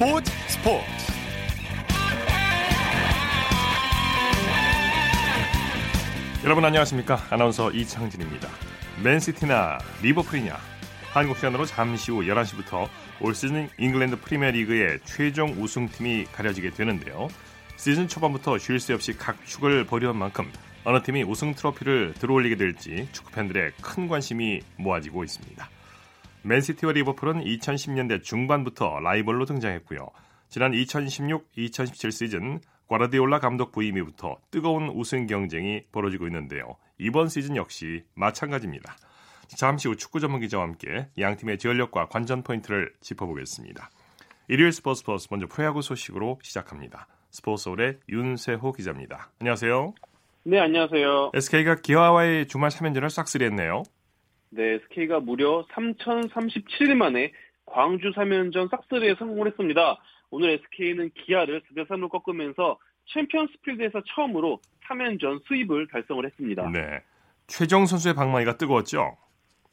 스포츠 0.00 0.32
스포츠. 0.48 0.86
여러분 6.42 6.64
안녕하십니까? 6.64 7.20
아나운서 7.28 7.70
이창진입니다. 7.70 8.48
맨시티나 9.04 9.76
리버풀이냐? 10.00 10.56
한국 11.12 11.36
시간으로 11.36 11.66
잠시 11.66 12.12
후 12.12 12.22
11시부터 12.22 12.88
올 13.20 13.34
시즌 13.34 13.68
잉글랜드 13.76 14.18
프리미어리그의 14.20 15.00
최종 15.04 15.50
우승팀이 15.50 16.24
가려지게 16.32 16.70
되는데요. 16.70 17.28
시즌 17.76 18.08
초반부터 18.08 18.56
쉴 18.56 18.80
새 18.80 18.94
없이 18.94 19.12
각 19.12 19.44
축을 19.44 19.84
벌여온 19.84 20.16
만큼 20.16 20.50
어느 20.84 21.02
팀이 21.02 21.24
우승 21.24 21.52
트로피를 21.52 22.14
들어올리게 22.14 22.56
될지 22.56 23.06
축구팬들의 23.12 23.72
큰 23.82 24.08
관심이 24.08 24.62
모아지고 24.78 25.24
있습니다. 25.24 25.68
맨시티와 26.42 26.92
리버풀은 26.92 27.44
2010년대 27.44 28.22
중반부터 28.22 29.00
라이벌로 29.00 29.44
등장했고요. 29.44 30.08
지난 30.48 30.72
2016-2017 30.72 32.10
시즌 32.10 32.60
과르디올라 32.88 33.38
감독 33.38 33.70
부임 33.70 33.98
이부터 33.98 34.38
뜨거운 34.50 34.88
우승 34.88 35.26
경쟁이 35.26 35.84
벌어지고 35.92 36.26
있는데요. 36.26 36.76
이번 36.98 37.28
시즌 37.28 37.56
역시 37.56 38.02
마찬가지입니다. 38.14 38.96
잠시 39.56 39.88
후 39.88 39.96
축구 39.96 40.20
전문 40.20 40.40
기자와 40.40 40.64
함께 40.64 41.08
양 41.18 41.36
팀의 41.36 41.58
전력과 41.58 42.06
관전 42.08 42.42
포인트를 42.42 42.92
짚어보겠습니다. 43.00 43.90
일요일 44.48 44.72
스포츠 44.72 45.04
플러스 45.04 45.28
먼저 45.30 45.46
프로야구 45.46 45.82
소식으로 45.82 46.40
시작합니다. 46.42 47.06
스포츠홀의 47.30 48.00
윤세호 48.08 48.72
기자입니다. 48.72 49.30
안녕하세요. 49.40 49.94
네, 50.44 50.58
안녕하세요. 50.58 51.30
SK가 51.34 51.76
기아와의 51.76 52.48
주말 52.48 52.70
3연전을 52.70 53.10
싹쓸이했네요. 53.10 53.84
네, 54.50 54.74
SK가 54.74 55.20
무려 55.20 55.64
3,037일 55.72 56.94
만에 56.94 57.32
광주 57.66 58.10
3연전 58.10 58.70
싹쓸이에 58.70 59.14
성공을 59.18 59.46
했습니다. 59.48 60.00
오늘 60.30 60.50
SK는 60.50 61.10
기아를 61.14 61.62
4대 61.62 61.86
3으로 61.86 62.08
꺾으면서 62.08 62.78
챔피언스 63.12 63.52
필드에서 63.62 64.02
처음으로 64.14 64.60
3연전 64.88 65.46
스윕을 65.46 65.88
달성을 65.88 66.24
했습니다. 66.24 66.68
네. 66.70 67.00
최정 67.46 67.86
선수의 67.86 68.14
방망이가 68.14 68.56
뜨거웠죠? 68.56 69.16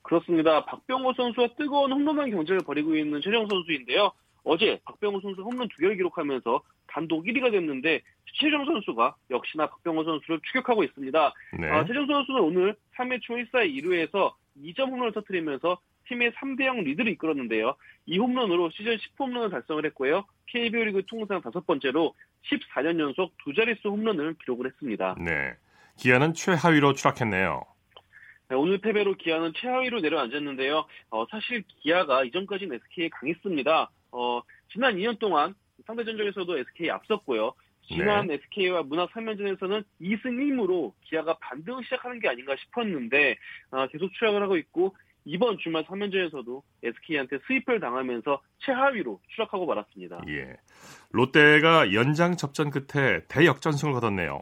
그렇습니다. 0.03 0.63
박병호 0.65 1.13
선수와 1.13 1.49
뜨거운 1.57 1.91
홈런왕 1.91 2.31
경쟁을 2.31 2.61
벌이고 2.61 2.95
있는 2.95 3.19
최정 3.21 3.47
선수인데요. 3.47 4.11
어제 4.43 4.79
박병호 4.85 5.19
선수 5.21 5.41
홈런 5.41 5.67
두 5.69 5.77
개를 5.77 5.97
기록하면서 5.97 6.61
단독 6.87 7.25
1위가 7.25 7.51
됐는데 7.51 8.01
최정 8.39 8.65
선수가 8.65 9.15
역시나 9.29 9.67
박병호 9.67 10.03
선수를 10.03 10.39
추격하고 10.43 10.83
있습니다. 10.83 11.33
네. 11.59 11.69
아, 11.69 11.85
최정 11.85 12.07
선수는 12.07 12.41
오늘 12.41 12.75
3회 12.95 13.19
초 13.21 13.33
1사 13.33 13.69
2루에서 13.69 14.33
2점 14.63 14.89
홈런을 14.89 15.13
터뜨리면서 15.13 15.79
팀의 16.07 16.31
3대 16.31 16.65
0 16.65 16.81
리드를 16.81 17.11
이끌었는데요. 17.13 17.75
이 18.05 18.17
홈런으로 18.17 18.69
시즌 18.71 18.95
10홈런을 18.97 19.51
달성을 19.51 19.85
했고요. 19.85 20.25
KBO 20.47 20.83
리그 20.85 21.05
통상 21.05 21.41
다섯 21.41 21.65
번째로 21.65 22.13
14년 22.49 22.99
연속 22.99 23.33
두 23.43 23.53
자릿수 23.53 23.89
홈런을 23.89 24.35
기록을 24.35 24.67
했습니다. 24.67 25.15
네. 25.19 25.55
기아는 25.97 26.33
최하위로 26.33 26.93
추락했네요. 26.93 27.61
네, 28.49 28.55
오늘 28.55 28.77
패배로 28.77 29.15
기아는 29.15 29.51
최하위로 29.57 29.99
내려앉았는데요. 29.99 30.85
어, 31.09 31.25
사실 31.29 31.63
기아가 31.67 32.23
이전까지는 32.23 32.75
SK에 32.75 33.09
강했습니다. 33.09 33.91
어, 34.11 34.41
지난 34.71 34.95
2년 34.95 35.19
동안 35.19 35.53
상대 35.85 36.05
전적에서도 36.05 36.57
SK에 36.57 36.89
앞섰고요. 36.91 37.53
지난 37.87 38.27
네. 38.27 38.35
SK와 38.35 38.83
문학 38.83 39.11
3연전에서는 39.11 39.83
2승 40.01 40.23
1무로 40.23 40.93
기아가 41.01 41.37
반등 41.39 41.81
시작하는 41.83 42.19
게 42.19 42.27
아닌가 42.27 42.55
싶었는데 42.57 43.37
아, 43.71 43.87
계속 43.87 44.11
추락을 44.13 44.41
하고 44.41 44.57
있고 44.57 44.95
이번 45.25 45.57
주말 45.57 45.83
3연전에서도 45.85 46.61
SK한테 46.83 47.39
스위프를 47.47 47.79
당하면서 47.79 48.41
최하위로 48.59 49.19
추락하고 49.29 49.65
말았습니다. 49.65 50.21
예. 50.29 50.55
롯데가 51.11 51.93
연장 51.93 52.37
접전 52.37 52.69
끝에 52.69 53.21
대역전승을 53.27 53.93
거뒀네요. 53.93 54.41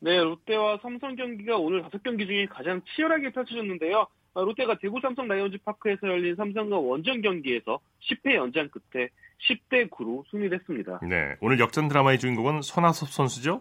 네, 0.00 0.20
롯데와 0.20 0.78
삼성 0.82 1.14
경기가 1.14 1.56
오늘 1.56 1.82
5경기 1.84 2.26
중에 2.26 2.46
가장 2.46 2.82
치열하게 2.82 3.30
펼쳐졌는데요. 3.30 4.06
아, 4.34 4.40
롯데가 4.40 4.78
대구 4.78 4.98
삼성 5.00 5.28
라이온즈 5.28 5.58
파크에서 5.64 6.06
열린 6.08 6.34
삼성과 6.36 6.78
원정 6.78 7.20
경기에서 7.20 7.80
10회 8.00 8.34
연장 8.34 8.68
끝에 8.68 9.08
10대 9.48 9.90
9로 9.90 10.24
승리를 10.30 10.58
했습니다. 10.58 11.00
네. 11.02 11.36
오늘 11.40 11.58
역전 11.58 11.88
드라마의 11.88 12.18
주인공은 12.18 12.62
손아섭 12.62 13.10
선수죠? 13.10 13.60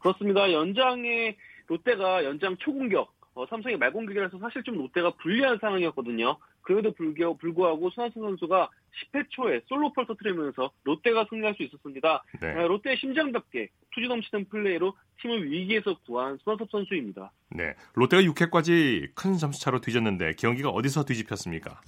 그렇습니다. 0.00 0.52
연장에 0.52 1.36
롯데가 1.66 2.24
연장 2.24 2.56
초공격, 2.56 3.12
어, 3.36 3.44
삼성이 3.50 3.76
말공격이라서 3.76 4.38
사실 4.38 4.62
좀 4.62 4.78
롯데가 4.78 5.10
불리한 5.10 5.58
상황이었거든요. 5.60 6.38
그래도 6.62 6.90
불교, 6.92 7.36
불구하고 7.36 7.90
손아섭 7.90 8.14
선수가 8.14 8.70
10회 9.12 9.26
초에 9.28 9.60
솔로펄 9.66 10.06
터트리면서 10.06 10.70
롯데가 10.84 11.26
승리할 11.28 11.54
수 11.54 11.62
있었습니다. 11.64 12.24
네. 12.40 12.48
아, 12.48 12.66
롯데의 12.66 12.96
심장답게 12.96 13.68
투지 13.94 14.08
넘치는 14.08 14.46
플레이로 14.48 14.96
팀을 15.20 15.50
위기에서 15.50 15.98
구한 16.06 16.38
손아섭 16.44 16.70
선수입니다. 16.70 17.30
네. 17.50 17.74
롯데가 17.94 18.22
6회까지 18.22 19.14
큰 19.14 19.34
점수차로 19.34 19.82
뒤졌는데 19.82 20.32
경기가 20.38 20.70
어디서 20.70 21.04
뒤집혔습니까? 21.04 21.78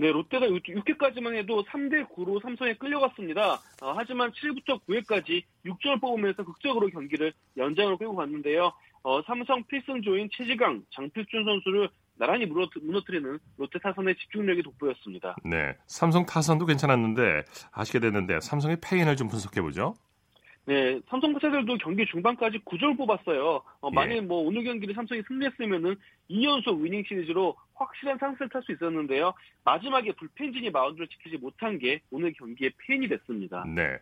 네, 0.00 0.12
롯데가 0.12 0.46
6회까지만 0.46 1.34
해도 1.34 1.62
3대 1.64 2.08
9로 2.08 2.40
삼성에 2.42 2.74
끌려갔습니다. 2.74 3.60
아, 3.82 3.94
하지만 3.96 4.32
7부터 4.32 4.80
9회까지 4.86 5.42
6점을 5.66 6.00
뽑으면서 6.00 6.42
극적으로 6.42 6.88
경기를 6.88 7.34
연장으로 7.58 7.98
끌고 7.98 8.16
갔는데요. 8.16 8.72
어, 9.02 9.22
삼성 9.22 9.64
필승조인 9.64 10.28
최지강, 10.32 10.82
장필준 10.94 11.44
선수를 11.44 11.88
나란히 12.16 12.44
무너뜨- 12.46 12.80
무너뜨리는 12.84 13.38
롯데 13.56 13.78
타선의 13.78 14.14
집중력이 14.16 14.62
돋보였습니다. 14.62 15.36
네. 15.44 15.74
삼성 15.86 16.26
타선도 16.26 16.66
괜찮았는데 16.66 17.44
아쉽게 17.72 17.98
됐는데 18.00 18.40
삼성의 18.40 18.76
패인을 18.82 19.16
좀 19.16 19.28
분석해 19.28 19.62
보죠. 19.62 19.94
네, 20.66 21.00
삼성 21.08 21.32
타자들도 21.32 21.78
경기 21.78 22.04
중반까지 22.06 22.58
9점을 22.66 22.96
뽑았어요. 22.98 23.62
어, 23.80 23.88
예. 23.90 23.94
만일 23.94 24.22
뭐 24.22 24.42
오늘 24.46 24.62
경기를 24.62 24.94
삼성이 24.94 25.22
승리했으면은 25.26 25.96
2연속 26.28 26.80
위닝 26.82 27.02
시리즈로 27.08 27.56
확실한 27.74 28.18
상승을 28.18 28.50
탈 28.50 28.62
수 28.62 28.72
있었는데요. 28.72 29.32
마지막에 29.64 30.12
불펜진이 30.12 30.68
마운드를 30.70 31.08
지키지 31.08 31.38
못한 31.38 31.78
게 31.78 32.00
오늘 32.10 32.34
경기의 32.34 32.70
패인이 32.76 33.08
됐습니다. 33.08 33.64
네. 33.74 33.98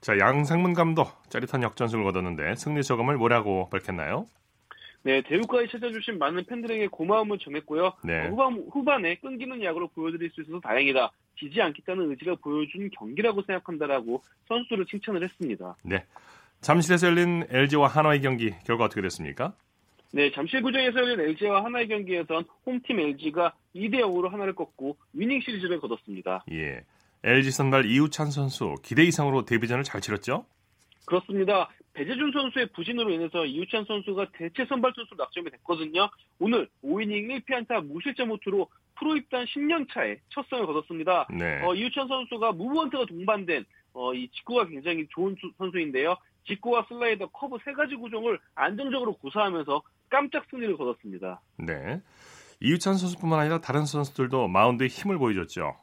자, 0.00 0.18
양상문 0.18 0.72
감독 0.72 1.22
짜릿한 1.30 1.62
역전승을 1.62 2.04
거뒀는데 2.04 2.54
승리 2.56 2.82
소감을 2.82 3.16
뭐라고 3.16 3.68
밝혔나요? 3.70 4.26
네, 5.02 5.22
대우까지 5.22 5.68
찾아주신 5.72 6.18
많은 6.18 6.44
팬들에게 6.44 6.88
고마움을 6.88 7.38
전했고요. 7.38 7.92
네. 8.04 8.26
어, 8.26 8.30
후반, 8.30 8.66
후반에 8.70 9.14
끈기는 9.16 9.62
야구로 9.62 9.88
보여드릴 9.88 10.30
수 10.30 10.42
있어서 10.42 10.60
다행이다. 10.60 11.10
지지 11.38 11.60
않겠다는 11.60 12.10
의지가 12.10 12.36
보여준 12.42 12.90
경기라고 12.90 13.42
생각한다라고 13.42 14.22
선수를 14.48 14.86
칭찬을 14.86 15.22
했습니다. 15.22 15.76
네. 15.82 16.04
잠실에서 16.60 17.06
열린 17.06 17.46
LG와 17.48 17.88
한화의 17.88 18.20
경기 18.20 18.50
결과 18.66 18.84
어떻게 18.84 19.00
됐습니까? 19.00 19.54
네, 20.12 20.30
잠실구장에서 20.32 20.98
열린 20.98 21.20
LG와 21.20 21.64
하나의 21.64 21.88
경기에선 21.88 22.44
홈팀 22.66 23.00
LG가 23.00 23.54
2대 23.74 24.00
0으로 24.00 24.28
하나를 24.30 24.54
꺾고 24.54 24.96
위닝 25.14 25.40
시리즈를 25.40 25.80
거뒀습니다. 25.80 26.44
예. 26.52 26.82
LG 27.22 27.50
선발 27.50 27.86
이우찬 27.86 28.30
선수 28.30 28.74
기대 28.82 29.02
이상으로 29.04 29.44
데뷔전을 29.44 29.84
잘 29.84 30.00
치렀죠? 30.00 30.46
그렇습니다. 31.06 31.68
배재준 31.92 32.30
선수의 32.32 32.68
부진으로 32.72 33.10
인해서 33.10 33.44
이우찬 33.44 33.84
선수가 33.84 34.26
대체 34.32 34.64
선발 34.66 34.92
선수로 34.94 35.16
낙점이 35.24 35.50
됐거든요. 35.50 36.08
오늘 36.38 36.68
5이닝 36.84 37.44
1피안타 37.44 37.84
무실점 37.86 38.30
호투로 38.30 38.68
프로 38.96 39.16
입단 39.16 39.44
10년 39.46 39.86
차에 39.92 40.18
첫 40.28 40.46
승을 40.48 40.66
거뒀습니다. 40.66 41.26
네. 41.30 41.60
어, 41.64 41.74
이우찬 41.74 42.06
선수가 42.08 42.52
무브먼트가 42.52 43.06
동반된 43.06 43.64
어, 43.92 44.14
이 44.14 44.28
직구가 44.28 44.66
굉장히 44.68 45.06
좋은 45.10 45.34
수- 45.40 45.50
선수인데요. 45.58 46.16
직구와 46.46 46.86
슬라이더, 46.88 47.26
커브 47.28 47.58
세 47.64 47.72
가지 47.72 47.96
구종을 47.96 48.38
안정적으로 48.54 49.14
구사하면서 49.14 49.82
깜짝 50.08 50.44
승리를 50.50 50.76
거뒀습니다. 50.76 51.40
네. 51.58 52.00
이우찬 52.60 52.94
선수뿐만 52.96 53.40
아니라 53.40 53.60
다른 53.60 53.84
선수들도 53.84 54.48
마운드에 54.48 54.86
힘을 54.86 55.18
보여줬죠. 55.18 55.76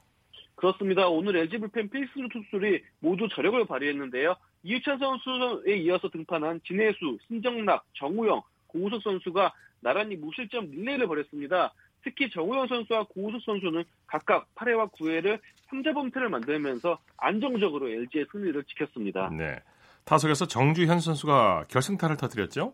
그렇습니다. 0.57 1.07
오늘 1.07 1.37
LG 1.37 1.59
불펜 1.59 1.87
필승 1.87 2.29
투수들이 2.29 2.83
모두 2.99 3.27
저력을 3.29 3.65
발휘했는데요. 3.65 4.35
이우찬 4.63 4.97
선수에 4.97 5.77
이어서 5.77 6.09
등판한 6.09 6.59
진해수, 6.65 7.19
신정락, 7.27 7.85
정우영, 7.93 8.41
고우석 8.65 9.03
선수가 9.03 9.53
나란히 9.81 10.15
무실점 10.15 10.71
릴레이를 10.71 11.07
벌였습니다. 11.07 11.73
특히 12.03 12.29
정우영 12.31 12.67
선수와 12.67 13.03
고우석 13.03 13.41
선수는 13.45 13.83
각각 14.07 14.47
8회와 14.55 14.91
9회를 14.93 15.39
3자 15.69 15.93
범퇴를 15.93 16.29
만들면서 16.29 16.97
안정적으로 17.17 17.89
LG의 17.89 18.25
승리를 18.31 18.63
지켰습니다. 18.63 19.29
네. 19.29 19.59
타석에서 20.05 20.47
정주현 20.47 21.01
선수가 21.01 21.65
결승타를 21.69 22.17
터뜨렸죠? 22.17 22.73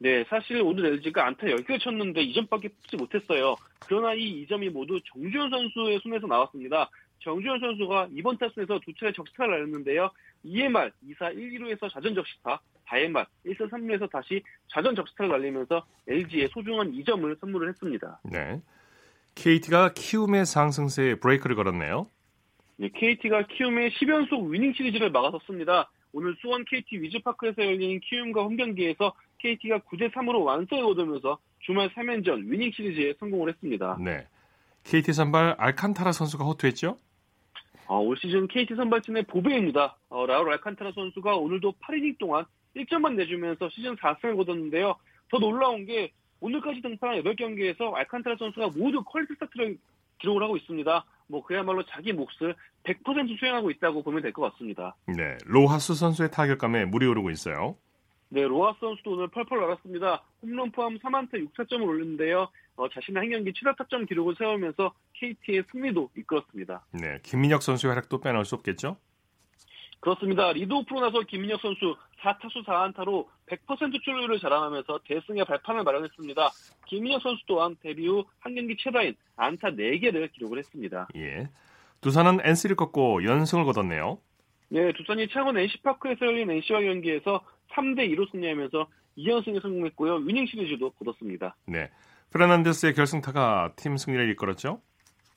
네, 0.00 0.24
사실 0.28 0.60
오늘 0.60 0.86
LG가 0.86 1.24
안타 1.24 1.46
10개를 1.46 1.80
쳤는데 1.80 2.26
2점밖에 2.26 2.72
뽑지 2.74 2.96
못했어요. 2.96 3.54
그러나 3.78 4.14
이 4.14 4.44
2점이 4.44 4.70
모두 4.70 4.98
정주현 5.12 5.50
선수의 5.50 6.00
손에서 6.02 6.26
나왔습니다. 6.26 6.90
정주현 7.22 7.60
선수가 7.60 8.08
이번 8.12 8.36
타순에서 8.38 8.80
두 8.80 8.92
차례 8.94 9.12
적시타를 9.12 9.52
날렸는데요. 9.52 10.10
2회 10.44 10.68
말 10.68 10.92
2사 11.06 11.34
1, 11.36 11.58
2루에서 11.58 11.90
좌전 11.92 12.14
적시타, 12.14 12.60
4회 12.86 13.08
말 13.10 13.26
1사 13.46 13.70
3루에서 13.70 14.10
다시 14.10 14.42
좌전 14.68 14.94
적시타를 14.94 15.30
날리면서 15.30 15.84
LG에 16.08 16.48
소중한 16.48 16.92
2점을 16.92 17.40
선물을 17.40 17.68
했습니다. 17.68 18.20
네. 18.24 18.60
KT가 19.34 19.92
키움의 19.94 20.44
상승세에 20.46 21.14
브레이크를 21.16 21.56
걸었네요. 21.56 22.06
네, 22.76 22.90
KT가 22.92 23.46
키움의 23.46 23.90
10연속 23.92 24.50
위닝 24.50 24.72
시리즈를 24.74 25.10
막아섰습니다. 25.10 25.90
오늘 26.12 26.36
수원 26.40 26.64
KT 26.64 27.00
위즈파크에서 27.00 27.62
열린 27.64 28.00
키움과 28.00 28.42
홈경기에서 28.42 29.14
KT가 29.38 29.78
9대 29.78 30.12
3으로 30.12 30.44
완승을 30.44 30.82
거두면서 30.82 31.38
주말 31.60 31.88
3연전 31.94 32.50
위닝 32.50 32.70
시리즈에 32.72 33.14
성공을 33.18 33.50
했습니다. 33.50 33.96
네. 34.00 34.26
KT 34.84 35.12
선발 35.12 35.54
알칸타라 35.58 36.12
선수가 36.12 36.44
호투했죠? 36.44 36.96
어, 37.86 37.98
올 38.00 38.16
시즌 38.16 38.46
KT 38.48 38.74
선발진의 38.74 39.24
보배입니다. 39.24 39.96
어, 40.08 40.26
라울 40.26 40.50
알칸타라 40.52 40.92
선수가 40.92 41.36
오늘도 41.36 41.74
8이닝 41.84 42.18
동안 42.18 42.44
1점만 42.76 43.14
내주면서 43.14 43.68
시즌 43.70 43.96
4승을 43.96 44.36
거뒀는데요. 44.36 44.94
더 45.30 45.38
놀라운 45.38 45.84
게 45.84 46.12
오늘까지 46.40 46.80
등판한 46.82 47.22
8경기에서 47.22 47.92
알칸타라 47.94 48.36
선수가 48.38 48.70
모두 48.76 49.02
퀄리티 49.04 49.34
스타트를 49.34 49.76
기록을 50.20 50.42
하고 50.42 50.56
있습니다. 50.56 51.04
뭐 51.28 51.42
그야말로 51.42 51.82
자기 51.84 52.12
몫을 52.12 52.54
100% 52.84 53.38
수행하고 53.38 53.70
있다고 53.70 54.02
보면 54.02 54.22
될 54.22 54.32
것 54.32 54.50
같습니다. 54.52 54.94
네, 55.06 55.36
로하스 55.46 55.94
선수의 55.94 56.30
타격감에 56.30 56.86
물이 56.86 57.06
오르고 57.06 57.30
있어요. 57.30 57.76
네, 58.28 58.42
로하스 58.42 58.78
선수도 58.80 59.12
오늘 59.12 59.28
펄펄 59.28 59.60
날았습니다. 59.60 60.22
홈런 60.42 60.70
포함 60.70 60.98
3안타 60.98 61.34
6타점을 61.34 61.82
올렸는데요. 61.86 62.48
어, 62.76 62.88
자신의 62.88 63.20
한 63.20 63.30
경기 63.30 63.52
7타점 63.52 64.08
기록을 64.08 64.34
세우면서 64.38 64.92
KT의 65.14 65.64
승리도 65.70 66.10
이끌었습니다. 66.16 66.84
네, 66.92 67.18
김민혁 67.22 67.62
선수의 67.62 67.90
활약도 67.90 68.20
빼놓을 68.20 68.44
수 68.44 68.54
없겠죠? 68.56 68.96
그렇습니다. 70.00 70.52
리드오프로 70.52 71.00
나서 71.00 71.20
김민혁 71.20 71.60
선수 71.60 71.96
4타수 72.22 72.64
4안타로 72.66 73.26
100% 73.46 74.02
출루를 74.02 74.40
자랑하면서 74.40 75.00
대승의 75.06 75.44
발판을 75.44 75.84
마련했습니다. 75.84 76.50
김민혁 76.86 77.22
선수 77.22 77.42
또한 77.46 77.76
데뷔 77.80 78.08
후 78.08 78.24
한 78.40 78.54
경기 78.54 78.76
최다인 78.76 79.14
안타 79.36 79.70
4개를 79.70 80.32
기록을 80.32 80.58
했습니다. 80.58 81.08
예. 81.16 81.48
두산은 82.00 82.40
NC를 82.44 82.74
꺾고 82.74 83.22
연승을 83.24 83.64
거뒀네요. 83.64 84.18
네, 84.70 84.92
두산이 84.94 85.28
창원 85.28 85.56
NC파크에서 85.58 86.26
열린 86.26 86.50
NC와 86.50 86.80
경기에서 86.80 87.44
3대 87.72 88.10
2로 88.12 88.28
승리하면서 88.32 88.88
2연승에 89.18 89.60
성공했고요. 89.62 90.16
위닝 90.16 90.46
시리즈도 90.46 90.90
거뒀습니다. 90.92 91.54
네. 91.66 91.90
페르난데스의 92.32 92.94
결승타가 92.94 93.72
팀 93.76 93.96
승리를 93.96 94.30
이끌었죠? 94.30 94.80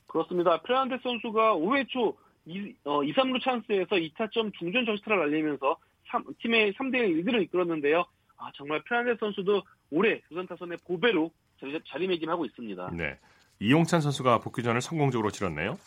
그렇습니다. 0.07 0.61
페르난데스 0.61 1.03
선수가 1.03 1.55
5회 1.55 1.87
초 1.89 2.17
2, 2.45 2.75
어, 2.85 3.03
2, 3.03 3.13
3루 3.13 3.41
찬스에서 3.41 3.95
2타점 3.95 4.53
중전 4.57 4.85
정시타를 4.85 5.19
날리면서 5.19 5.77
3, 6.09 6.23
팀의 6.41 6.73
3대1 6.73 7.15
리드를 7.17 7.41
이끌었는데요. 7.43 8.05
아, 8.37 8.51
정말 8.55 8.81
프레난데스 8.83 9.19
선수도 9.19 9.63
올해 9.91 10.21
두산 10.29 10.47
타선의 10.47 10.77
보배로 10.85 11.31
자리, 11.59 11.79
자리매김하고 11.87 12.45
있습니다. 12.45 12.91
네. 12.93 13.17
이용찬 13.59 14.01
선수가 14.01 14.39
복귀전을 14.39 14.81
성공적으로 14.81 15.31
치렀네요. 15.31 15.77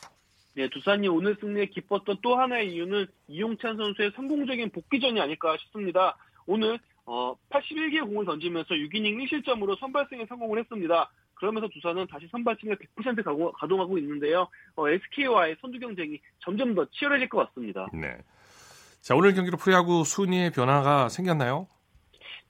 네, 0.54 0.68
두산이 0.70 1.06
오늘 1.08 1.36
승리에 1.40 1.66
기뻤던 1.66 2.18
또 2.22 2.36
하나의 2.36 2.72
이유는 2.74 3.06
이용찬 3.28 3.76
선수의 3.76 4.12
성공적인 4.16 4.70
복귀전이 4.70 5.20
아닐까 5.20 5.56
싶습니다. 5.58 6.16
오늘 6.46 6.78
어, 7.10 7.34
81개의 7.48 8.06
공을 8.06 8.26
던지면서 8.26 8.74
6이닝 8.74 9.16
1실점으로 9.24 9.78
선발승에 9.80 10.26
성공을 10.28 10.58
했습니다. 10.58 11.10
그러면서 11.34 11.66
두산은 11.68 12.06
다시 12.06 12.28
선발진을 12.30 12.76
100% 12.96 13.54
가동하고 13.54 13.96
있는데요. 13.98 14.48
어, 14.76 14.88
SK와의 14.88 15.56
선두 15.62 15.78
경쟁이 15.78 16.20
점점 16.40 16.74
더 16.74 16.84
치열해질 16.90 17.30
것 17.30 17.46
같습니다. 17.46 17.86
네. 17.94 18.18
자, 19.00 19.14
오늘 19.14 19.32
경기로 19.32 19.56
프리야구 19.56 20.04
순위의 20.04 20.50
변화가 20.50 21.08
생겼나요? 21.08 21.66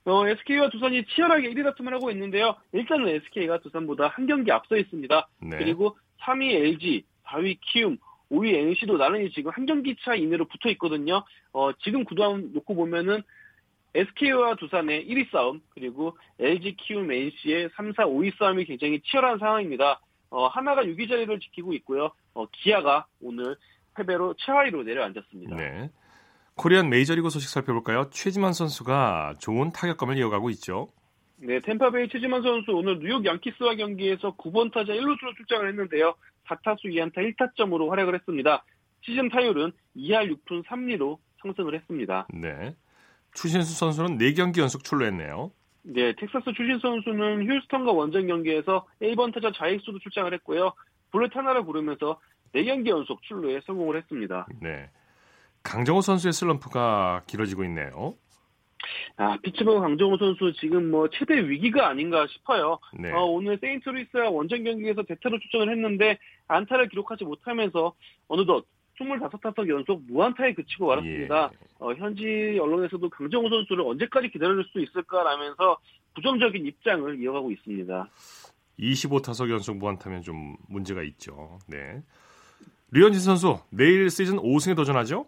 어, 0.03 0.27
SK와 0.27 0.69
두산이 0.71 1.05
치열하게 1.05 1.51
1위 1.51 1.63
다툼을 1.63 1.93
하고 1.93 2.11
있는데요. 2.11 2.55
일단은 2.73 3.07
SK가 3.07 3.59
두산보다 3.59 4.09
한 4.09 4.27
경기 4.27 4.51
앞서 4.51 4.75
있습니다. 4.75 5.29
네. 5.41 5.57
그리고 5.57 5.97
3위 6.21 6.51
LG, 6.51 7.05
4위 7.27 7.59
키움, 7.61 7.97
5위 8.29 8.53
NC도 8.53 8.97
나란히 8.97 9.31
지금 9.31 9.51
한 9.51 9.65
경기 9.65 9.95
차 10.03 10.15
이내로 10.15 10.45
붙어 10.49 10.69
있거든요. 10.71 11.23
어, 11.53 11.71
지금 11.83 12.03
구도함 12.03 12.51
놓고 12.53 12.75
보면은 12.75 13.23
SK와 13.95 14.55
두산의 14.55 15.07
1위 15.07 15.31
싸움, 15.31 15.61
그리고 15.73 16.17
LG, 16.39 16.75
키움, 16.77 17.11
NC의 17.11 17.69
3, 17.75 17.93
4, 17.93 18.05
5위 18.05 18.37
싸움이 18.37 18.65
굉장히 18.65 19.01
치열한 19.01 19.39
상황입니다. 19.39 19.99
어, 20.29 20.47
하나가 20.47 20.83
6위 20.83 21.09
자리를 21.09 21.39
지키고 21.39 21.73
있고요. 21.73 22.11
어, 22.33 22.45
기아가 22.51 23.07
오늘 23.21 23.55
패배로 23.95 24.35
최하위로 24.37 24.83
내려앉았습니다. 24.83 25.55
네. 25.55 25.89
코리안 26.55 26.89
메이저리그 26.89 27.29
소식 27.29 27.49
살펴볼까요? 27.49 28.09
최지만 28.11 28.53
선수가 28.53 29.35
좋은 29.39 29.71
타격감을 29.71 30.17
이어가고 30.17 30.49
있죠. 30.51 30.89
네, 31.37 31.61
템파베이 31.61 32.09
최지만 32.09 32.43
선수 32.43 32.71
오늘 32.71 32.99
뉴욕 32.99 33.25
양키스와 33.25 33.75
경기에서 33.75 34.35
9번 34.35 34.73
타자 34.73 34.91
1루수로 34.91 35.37
출장을 35.37 35.67
했는데요. 35.69 36.15
4타수 36.47 36.85
2안타 36.85 37.17
1타점으로 37.17 37.87
활약을 37.89 38.13
했습니다. 38.15 38.65
시즌 39.01 39.29
타율은 39.29 39.71
2할 39.95 40.35
6푼 40.35 40.65
3리로 40.65 41.17
상승을 41.41 41.75
했습니다. 41.75 42.27
네. 42.33 42.75
추신수 43.33 43.73
선수는 43.73 44.17
4경기 44.17 44.59
연속 44.59 44.83
출루했네요. 44.83 45.51
네, 45.83 46.13
텍사스 46.15 46.45
추신수 46.55 46.79
선수는 46.79 47.49
휴스턴과 47.49 47.91
원정 47.91 48.27
경기에서 48.27 48.85
1번 49.01 49.33
타자 49.33 49.51
좌익수로 49.51 49.99
출장을 49.99 50.33
했고요. 50.33 50.73
볼넷 51.11 51.35
하나를 51.35 51.65
고르면서 51.65 52.19
4경기 52.53 52.89
연속 52.89 53.21
출루에 53.23 53.61
성공을 53.65 53.97
했습니다. 53.97 54.47
네. 54.61 54.89
강정호 55.63 56.01
선수의 56.01 56.33
슬럼프가 56.33 57.23
길어지고 57.27 57.63
있네요. 57.65 58.15
아, 59.17 59.37
피츠버그 59.43 59.81
강정호 59.81 60.17
선수 60.17 60.53
지금 60.53 60.89
뭐 60.89 61.09
최대 61.09 61.35
위기가 61.35 61.89
아닌가 61.89 62.25
싶어요. 62.27 62.79
네. 62.97 63.11
어, 63.11 63.25
오늘 63.25 63.57
세인트루이스와 63.59 64.29
원정 64.29 64.63
경기에서 64.63 65.03
대타로 65.03 65.39
출전을 65.39 65.71
했는데 65.71 66.17
안타를 66.47 66.87
기록하지 66.87 67.25
못하면서 67.25 67.93
어느덧 68.27 68.65
25타석 68.99 69.69
연속 69.69 70.03
무안타에 70.07 70.53
그치고 70.53 70.87
말았습니다. 70.87 71.51
예. 71.53 71.57
어, 71.79 71.93
현지 71.93 72.57
언론에서도 72.61 73.09
강정호 73.09 73.49
선수를 73.49 73.85
언제까지 73.85 74.29
기다릴 74.29 74.63
수 74.71 74.81
있을까라면서 74.81 75.77
부정적인 76.15 76.65
입장을 76.65 77.21
이어가고 77.21 77.51
있습니다. 77.51 78.09
25타석 78.79 79.49
연속 79.49 79.77
무안타면 79.77 80.21
좀 80.21 80.55
문제가 80.67 81.03
있죠. 81.03 81.59
네. 81.67 82.01
류현진 82.91 83.21
선수 83.21 83.59
내일 83.69 84.09
시즌 84.09 84.37
5승에 84.37 84.75
도전하죠? 84.75 85.27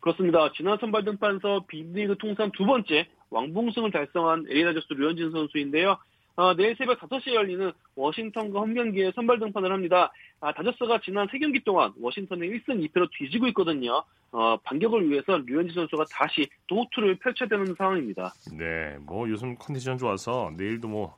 그렇습니다. 0.00 0.50
지난 0.52 0.78
선발 0.78 1.04
등판서 1.04 1.64
빅리그 1.66 2.16
통산 2.18 2.50
두 2.52 2.64
번째 2.64 3.08
완봉승을 3.30 3.90
달성한 3.90 4.46
LA 4.48 4.57
다저스 4.57 4.92
류현진 4.92 5.30
선수인데요. 5.32 5.98
어, 6.36 6.54
내일 6.54 6.76
새벽 6.76 7.00
5시에 7.00 7.34
열리는 7.34 7.72
워싱턴과 7.94 8.60
홈 8.60 8.74
경기에 8.74 9.12
선발 9.14 9.38
등판을 9.38 9.72
합니다. 9.72 10.12
아, 10.40 10.52
다저스가 10.52 11.00
지난 11.02 11.26
3경기 11.28 11.64
동안 11.64 11.92
워싱턴에 11.98 12.46
1승 12.46 12.86
2패로 12.90 13.08
뒤지고 13.18 13.46
있거든요. 13.48 14.04
어, 14.32 14.58
반격을 14.58 15.08
위해서 15.10 15.38
류현진 15.38 15.74
선수가 15.74 16.04
다시 16.10 16.46
또 16.66 16.82
호투를 16.82 17.18
펼쳐야 17.20 17.48
되는 17.48 17.74
상황입니다. 17.76 18.34
네. 18.52 18.98
뭐 19.00 19.28
요즘 19.30 19.56
컨디션 19.56 19.96
좋아서 19.96 20.52
내일도 20.56 20.88
뭐 20.88 21.16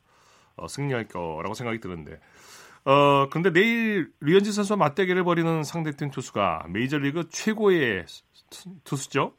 어, 0.57 0.69
승리할 0.69 1.09
거라고 1.09 1.55
생각이 1.55 1.81
드는데. 1.81 2.21
어, 2.85 3.29
근데 3.29 3.53
내일 3.53 4.11
류현진 4.21 4.53
선수와 4.53 4.77
맞대결을 4.77 5.25
벌이는 5.25 5.65
상대팀 5.65 6.11
투수가 6.11 6.67
메이저리그 6.69 7.29
최고의 7.29 8.05
투수죠? 8.85 9.35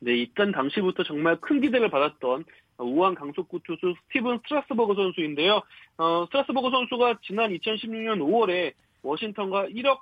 네, 0.00 0.16
입단 0.16 0.52
당시부터 0.52 1.02
정말 1.02 1.40
큰 1.40 1.60
기대를 1.60 1.90
받았던 1.90 2.44
우완 2.78 3.14
강속구 3.14 3.60
투수 3.64 3.94
스티븐 4.06 4.38
스트라스버그 4.38 4.94
선수인데요. 4.94 5.62
어, 5.98 6.24
스트라스버그 6.26 6.70
선수가 6.70 7.18
지난 7.22 7.50
2016년 7.50 8.18
5월에 8.18 8.72
워싱턴과 9.02 9.68
1억 9.68 10.00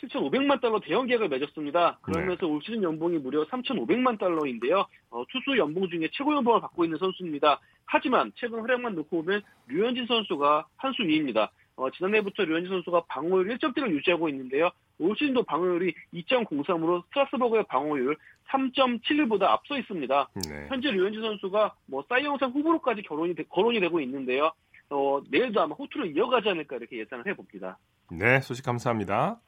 7,500만 0.00 0.60
달러 0.60 0.78
대형 0.78 1.06
계약을 1.06 1.28
맺었습니다. 1.28 1.98
그러면서 2.02 2.46
네. 2.46 2.52
올 2.52 2.60
시즌 2.62 2.82
연봉이 2.84 3.18
무려 3.18 3.44
3,500만 3.46 4.18
달러인데요. 4.18 4.86
어, 5.10 5.24
투수 5.28 5.58
연봉 5.58 5.88
중에 5.88 6.08
최고 6.12 6.34
연봉을 6.34 6.60
받고 6.60 6.84
있는 6.84 6.98
선수입니다. 6.98 7.58
하지만 7.84 8.30
최근 8.36 8.60
활약만 8.60 8.94
놓고 8.94 9.24
보면 9.24 9.42
류현진 9.66 10.06
선수가 10.06 10.66
한 10.76 10.92
수 10.92 11.02
위입니다. 11.02 11.50
어, 11.78 11.88
지난해부터 11.90 12.44
류현진 12.44 12.70
선수가 12.70 13.04
방어율 13.08 13.56
1점대를 13.56 13.90
유지하고 13.90 14.28
있는데요. 14.30 14.68
올 14.98 15.14
시즌도 15.16 15.44
방어율이 15.44 15.94
2.03으로 16.12 17.04
스트라스버그의 17.06 17.64
방어율 17.68 18.16
3.71보다 18.50 19.44
앞서 19.44 19.78
있습니다. 19.78 20.28
네. 20.48 20.66
현재 20.68 20.90
류현진 20.90 21.22
선수가 21.22 21.74
뭐 21.86 22.04
사이영상 22.08 22.50
후보로까지 22.50 23.02
결혼이 23.02 23.34
되, 23.34 23.44
거론이 23.44 23.78
되고 23.78 24.00
있는데요. 24.00 24.50
어, 24.90 25.20
내일도 25.30 25.60
아마 25.60 25.74
호투를 25.76 26.16
이어가지 26.16 26.48
않을까 26.48 26.76
이렇게 26.76 26.98
예상을 26.98 27.24
해봅니다. 27.26 27.78
네, 28.10 28.40
소식 28.40 28.64
감사합니다. 28.64 29.38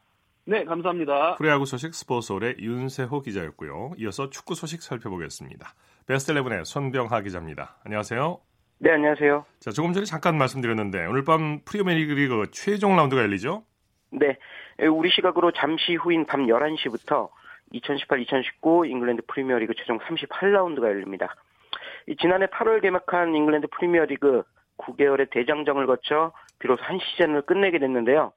네, 0.45 0.65
감사합니다. 0.65 1.35
프로야구 1.35 1.67
소식 1.67 1.95
스포츠홀의 1.95 2.57
윤세호 2.61 3.23
기자였고요. 3.23 3.95
이어서 3.99 4.31
축구 4.31 4.55
소식 4.55 4.83
살펴보겠습니다. 4.83 5.75
베스트 6.07 6.33
11의 6.33 6.65
손병하 6.65 7.23
기자입니다. 7.23 7.79
안녕하세요. 7.85 8.50
네, 8.83 8.93
안녕하세요. 8.93 9.45
자, 9.59 9.73
조금 9.73 9.93
전에 9.93 10.07
잠깐 10.07 10.39
말씀드렸는데 10.39 11.05
오늘 11.05 11.23
밤 11.23 11.61
프리미어리그 11.67 12.15
리그 12.15 12.47
최종 12.51 12.97
라운드가 12.97 13.21
열리죠? 13.21 13.63
네, 14.11 14.39
우리 14.89 15.11
시각으로 15.11 15.53
잠시 15.53 15.97
후인 15.97 16.25
밤 16.25 16.47
11시부터 16.47 17.29
2018-2019 17.75 18.89
잉글랜드 18.89 19.25
프리미어리그 19.29 19.75
최종 19.77 19.99
38라운드가 19.99 20.85
열립니다. 20.85 21.37
지난해 22.23 22.47
8월 22.47 22.81
개막한 22.81 23.35
잉글랜드 23.35 23.67
프리미어리그 23.67 24.45
9개월의 24.79 25.29
대장정을 25.31 25.87
거쳐 25.87 26.33
비로소 26.59 26.83
한 26.83 26.99
시즌을 26.99 27.43
끝내게 27.43 27.79
됐는데요. 27.79 28.33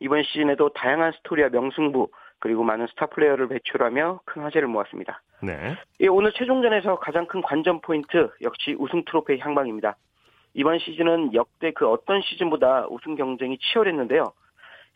이번 0.00 0.22
시즌에도 0.22 0.70
다양한 0.70 1.12
스토리와 1.18 1.50
명승부, 1.50 2.08
그리고 2.42 2.64
많은 2.64 2.88
스타 2.88 3.06
플레이어를 3.06 3.46
배출하며 3.46 4.22
큰 4.24 4.42
화제를 4.42 4.66
모았습니다. 4.66 5.22
네. 5.44 5.76
예, 6.00 6.08
오늘 6.08 6.32
최종전에서 6.32 6.98
가장 6.98 7.28
큰 7.28 7.40
관전 7.40 7.82
포인트 7.82 8.30
역시 8.42 8.74
우승 8.80 9.04
트로피의 9.04 9.38
향방입니다. 9.38 9.96
이번 10.54 10.80
시즌은 10.80 11.34
역대 11.34 11.70
그 11.70 11.88
어떤 11.88 12.20
시즌보다 12.20 12.88
우승 12.90 13.14
경쟁이 13.14 13.58
치열했는데요. 13.58 14.32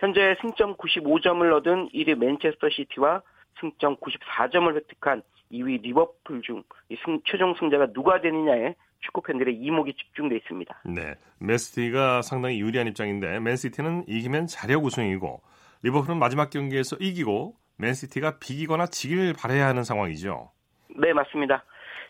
현재 0.01 0.35
승점 0.41 0.75
95점을 0.75 1.53
얻은 1.53 1.91
1위 1.91 2.17
맨체스터 2.17 2.69
시티와 2.69 3.23
승점 3.61 3.95
94점을 3.99 4.75
획득한 4.75 5.23
2위 5.53 5.83
리버풀 5.83 6.43
중 6.43 6.65
승, 7.05 7.21
최종 7.27 7.55
승자가 7.55 7.93
누가 7.93 8.21
되느냐에 8.21 8.75
축구 8.99 9.23
팬들의 9.23 9.55
이목이 9.55 9.95
집중돼 9.95 10.35
있습니다. 10.35 10.83
네. 10.85 11.15
맨시티가 11.39 12.23
상당히 12.23 12.59
유리한 12.61 12.89
입장인데 12.89 13.39
맨시티는 13.39 14.07
이기면 14.09 14.49
자력 14.49 14.85
우승이고 14.85 15.41
리버풀은 15.87 16.19
마지막 16.19 16.51
경기에서 16.51 16.97
이기고 16.99 17.55
맨시티가 17.79 18.39
비기거나 18.41 18.87
지길 18.87 19.35
바라야 19.39 19.69
하는 19.69 19.85
상황이죠. 19.85 20.51
네, 20.99 21.13
맞습니다. 21.13 21.65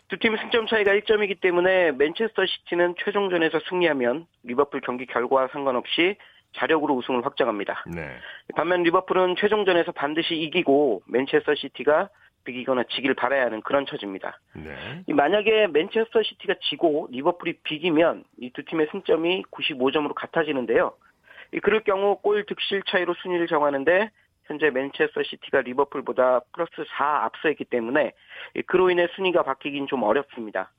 두 0.07 0.17
팀 0.17 0.35
승점 0.37 0.65
차이가 0.67 0.93
1점이기 0.93 1.39
때문에 1.41 1.91
맨체스터 1.91 2.45
시티는 2.45 2.95
최종전에서 3.03 3.59
승리하면 3.69 4.25
리버풀 4.43 4.81
경기 4.81 5.05
결과와 5.05 5.49
상관없이 5.51 6.15
자력으로 6.55 6.95
우승을 6.95 7.23
확정합니다. 7.23 7.83
네. 7.93 8.15
반면 8.55 8.81
리버풀은 8.81 9.35
최종전에서 9.37 9.91
반드시 9.91 10.33
이기고 10.35 11.03
맨체스터 11.05 11.53
시티가 11.55 12.09
비기거나 12.45 12.85
지길 12.95 13.13
바라야 13.13 13.45
하는 13.45 13.61
그런 13.61 13.85
처지입니다. 13.85 14.39
네. 14.55 15.03
만약에 15.13 15.67
맨체스터 15.67 16.23
시티가 16.23 16.55
지고 16.69 17.09
리버풀이 17.11 17.57
비기면 17.63 18.23
이 18.39 18.49
두 18.53 18.63
팀의 18.63 18.87
승점이 18.91 19.43
95점으로 19.51 20.15
같아지는데요. 20.15 20.93
그럴 21.63 21.81
경우 21.83 22.17
골 22.17 22.45
득실 22.45 22.83
차이로 22.87 23.13
순위를 23.21 23.47
정하는데 23.47 24.09
현재 24.45 24.69
맨체스터 24.69 25.23
시티가 25.23 25.61
리버풀보다 25.61 26.41
플러스 26.53 26.71
4 26.97 27.25
앞서 27.25 27.49
있기 27.49 27.65
때문에 27.65 28.13
그로 28.65 28.89
인해 28.89 29.07
순위가 29.15 29.43
바뀌긴 29.43 29.87
좀 29.87 30.03
어렵습니다. 30.03 30.71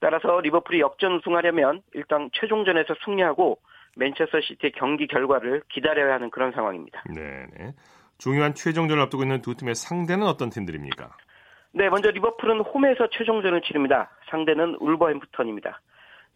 따라서 0.00 0.40
리버풀이 0.40 0.80
역전 0.80 1.14
우승하려면 1.14 1.82
일단 1.94 2.30
최종전에서 2.34 2.94
승리하고 3.04 3.58
맨체스터 3.96 4.40
시티의 4.42 4.72
경기 4.72 5.06
결과를 5.06 5.62
기다려야 5.68 6.14
하는 6.14 6.30
그런 6.30 6.52
상황입니다. 6.52 7.02
네. 7.14 7.46
네. 7.58 7.72
중요한 8.18 8.54
최종전을 8.54 9.02
앞두고 9.04 9.22
있는 9.22 9.40
두 9.42 9.54
팀의 9.54 9.74
상대는 9.74 10.26
어떤 10.26 10.50
팀들입니까? 10.50 11.16
네, 11.72 11.88
먼저 11.88 12.10
리버풀은 12.10 12.60
홈에서 12.60 13.08
최종전을 13.10 13.62
치릅니다. 13.62 14.10
상대는 14.30 14.76
울버햄프턴입니다. 14.80 15.80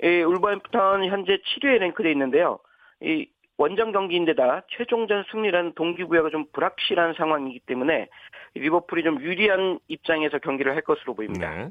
이 0.03 0.23
울버햄프턴 0.23 1.05
현재 1.07 1.39
7위에 1.39 1.79
랭크되어 1.79 2.11
있는데요. 2.13 2.59
이 3.01 3.29
원정 3.63 3.93
경기인데다 3.93 4.63
최종전 4.77 5.25
승리라는 5.31 5.75
동기부여가 5.75 6.31
좀 6.31 6.47
불확실한 6.53 7.15
상황이기 7.15 7.61
때문에 7.61 8.09
리버풀이 8.55 9.05
좀 9.05 9.21
유리한 9.21 9.79
입장에서 9.87 10.41
경기를 10.41 10.75
할 10.75 10.83
것으로 10.83 11.15
보입니다. 11.15 11.49
네. 11.55 11.71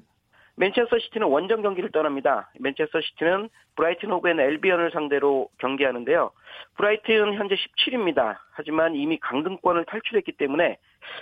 맨체스터 0.55 0.99
시티는 0.99 1.27
원정 1.27 1.61
경기를 1.61 1.91
떠납니다. 1.91 2.49
맨체스터 2.59 3.01
시티는 3.01 3.49
브라이튼 3.75 4.09
호브 4.09 4.29
앤 4.29 4.39
알비온을 4.39 4.91
상대로 4.91 5.49
경기하는데요. 5.57 6.31
브라이튼 6.77 7.33
현재 7.33 7.55
17위입니다. 7.55 8.37
하지만 8.51 8.95
이미 8.95 9.17
강등권을 9.19 9.83
탈출했기 9.85 10.33
때문에 10.33 10.77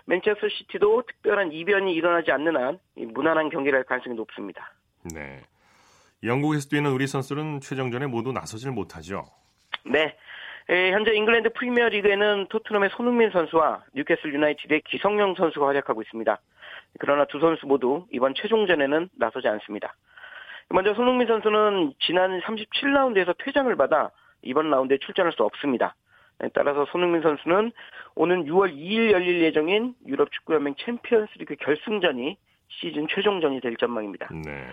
맨체스터 0.06 0.50
시티도 0.50 1.04
특별한 1.08 1.52
이변이 1.52 1.96
일어나지 1.96 2.32
않는 2.32 2.56
한 2.56 2.80
무난한 2.96 3.50
경기를 3.50 3.78
할 3.78 3.86
가능성이 3.86 4.16
높습니다. 4.16 4.72
네. 5.16 5.42
영국에서 6.22 6.70
뛰는 6.70 6.92
우리 6.92 7.08
선수는 7.08 7.60
최종전에 7.60 8.06
모두 8.06 8.32
나서질 8.32 8.72
못하죠. 8.72 9.26
네. 9.86 10.16
에, 10.70 10.92
현재 10.92 11.14
잉글랜드 11.14 11.54
프리미어 11.54 11.90
리그에는 11.90 12.46
토트넘의 12.50 12.92
손흥민 12.92 13.32
선수와 13.32 13.84
뉴캐슬 13.96 14.34
유나이티드의 14.34 14.82
기성용 14.86 15.34
선수가 15.34 15.66
활약하고 15.66 16.04
있습니다. 16.04 16.40
그러나 17.00 17.26
두 17.26 17.40
선수 17.40 17.66
모두 17.66 18.06
이번 18.12 18.36
최종전에는 18.36 19.10
나서지 19.18 19.48
않습니다. 19.48 19.96
먼저 20.70 20.94
손흥민 20.94 21.28
선수는 21.28 21.94
지난 22.00 22.40
37라운드에서 22.42 23.36
퇴장을 23.40 23.76
받아 23.78 24.12
이번 24.44 24.70
라운드에 24.70 25.00
출전할 25.00 25.34
수 25.34 25.44
없습니다. 25.44 25.96
따라서 26.54 26.86
손흥민 26.92 27.22
선수는 27.22 27.72
오는 28.16 28.46
6월 28.46 28.72
2일 28.72 29.12
열릴 29.12 29.42
예정인 29.42 29.96
유럽 30.06 30.32
축구연맹 30.32 30.76
챔피언스리그 30.78 31.56
결승전이 31.56 32.38
시즌 32.68 33.08
최종전이 33.08 33.60
될 33.60 33.76
전망입니다. 33.76 34.30
네. 34.32 34.68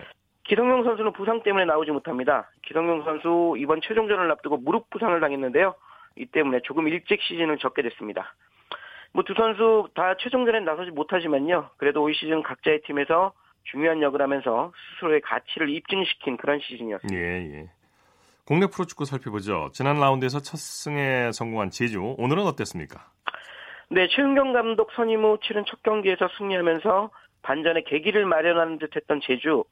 기성용 0.47 0.83
선수는 0.83 1.11
부상 1.13 1.43
때문에 1.43 1.65
나오지 1.65 1.91
못합니다. 1.91 2.49
기성용 2.63 3.03
선수 3.03 3.55
이번 3.57 3.81
최종전을 3.81 4.31
앞두고 4.31 4.57
무릎 4.57 4.89
부상을 4.89 5.19
당했는데요. 5.19 5.75
이 6.15 6.25
때문에 6.25 6.61
조금 6.63 6.87
일찍 6.87 7.21
시즌을 7.21 7.57
접게 7.57 7.81
됐습니다. 7.81 8.33
뭐 9.13 9.23
두 9.23 9.33
선수 9.33 9.89
다 9.93 10.15
최종전에 10.19 10.61
나서지 10.61 10.91
못하지만요. 10.91 11.71
그래도 11.77 12.01
올 12.03 12.13
시즌 12.13 12.43
각자의 12.43 12.81
팀에서 12.83 13.33
중요한 13.63 14.01
역을 14.01 14.21
하면서 14.21 14.71
스스로의 14.95 15.21
가치를 15.21 15.69
입증시킨 15.69 16.37
그런 16.37 16.59
시즌이었습니다. 16.61 17.19
예, 17.19 17.59
예. 17.59 17.69
국내 18.45 18.67
프로축구 18.67 19.03
살펴보죠. 19.03 19.69
지난 19.73 19.99
라운드에서 19.99 20.39
첫 20.39 20.57
승에 20.57 21.31
성공한 21.33 21.69
제주. 21.69 22.15
오늘은 22.17 22.43
어땠습니까? 22.43 23.05
네, 23.89 24.07
최은경 24.07 24.53
감독 24.53 24.91
선임 24.93 25.23
후 25.23 25.37
치른 25.43 25.65
첫 25.67 25.83
경기에서 25.83 26.29
승리하면서 26.37 27.09
반전의 27.41 27.83
계기를 27.83 28.25
마련하는 28.25 28.79
듯했던 28.79 29.19
제주. 29.23 29.65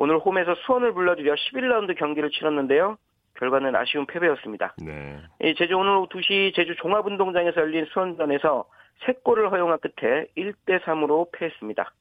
오늘 0.00 0.18
홈에서 0.18 0.54
수원을 0.54 0.92
불러들여 0.92 1.34
11라운드 1.34 1.96
경기를 1.96 2.30
치렀는데요. 2.30 2.98
결과는 3.34 3.74
아쉬운 3.74 4.06
패배였습니다. 4.06 4.74
네. 4.80 5.18
이 5.42 5.56
제주 5.56 5.76
오늘 5.76 5.96
오후 5.96 6.08
2시 6.08 6.54
제주 6.54 6.76
종합운동장에서 6.76 7.60
열린 7.60 7.84
수원전에서 7.86 8.64
3골을 9.04 9.50
허용한 9.50 9.78
끝에 9.80 10.26
1대 10.36 10.80
3으로 10.84 11.28
패했습니다. 11.32 11.92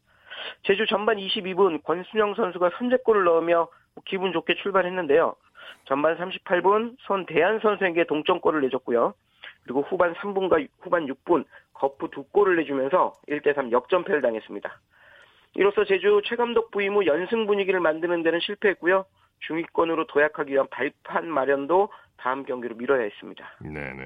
제주 0.62 0.86
전반 0.86 1.18
22분 1.18 1.84
권순영 1.84 2.36
선수가 2.36 2.70
선제골을 2.78 3.24
넣으며 3.24 3.68
기분 4.06 4.32
좋게 4.32 4.54
출발했는데요. 4.62 5.34
전반 5.86 6.18
38분 6.18 6.98
손 7.00 7.26
대한 7.26 7.60
선수에게 7.60 8.04
동점골을 8.04 8.62
내줬고요. 8.62 9.16
그리고 9.64 9.82
후반 9.82 10.14
3분과 10.14 10.68
후반 10.82 11.08
6분 11.08 11.46
거푸 11.74 12.12
두 12.12 12.24
골을 12.26 12.58
내주면서 12.58 13.14
1대3 13.28 13.72
역전패를 13.72 14.22
당했습니다. 14.22 14.80
이로써 15.58 15.84
제주 15.86 16.22
최 16.24 16.36
감독 16.36 16.70
부임 16.70 16.94
후 16.94 17.06
연승 17.08 17.48
분위기를 17.48 17.80
만드는 17.80 18.22
데는 18.22 18.40
실패했고요. 18.40 19.06
중위권으로 19.48 20.06
도약하기 20.06 20.54
위한 20.54 20.68
발판 20.70 21.28
마련도 21.28 21.90
다음 22.16 22.44
경기로 22.44 22.76
미뤄야 22.76 23.02
했습니다. 23.02 23.58
네네. 23.62 24.06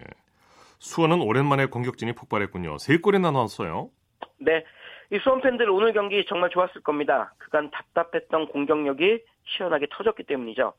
수원은 0.79 1.21
오랜만에 1.21 1.65
공격진이 1.65 2.13
폭발했군요. 2.13 2.77
세 2.77 2.97
골이나 2.97 3.31
넣었어요. 3.31 3.89
네. 4.39 4.63
이 5.11 5.19
수원 5.19 5.41
팬들 5.41 5.69
오늘 5.69 5.91
경기 5.91 6.25
정말 6.25 6.49
좋았을 6.49 6.81
겁니다. 6.83 7.33
그간 7.37 7.69
답답했던 7.69 8.47
공격력이 8.47 9.21
시원하게 9.43 9.87
터졌기 9.91 10.23
때문이죠. 10.23 10.73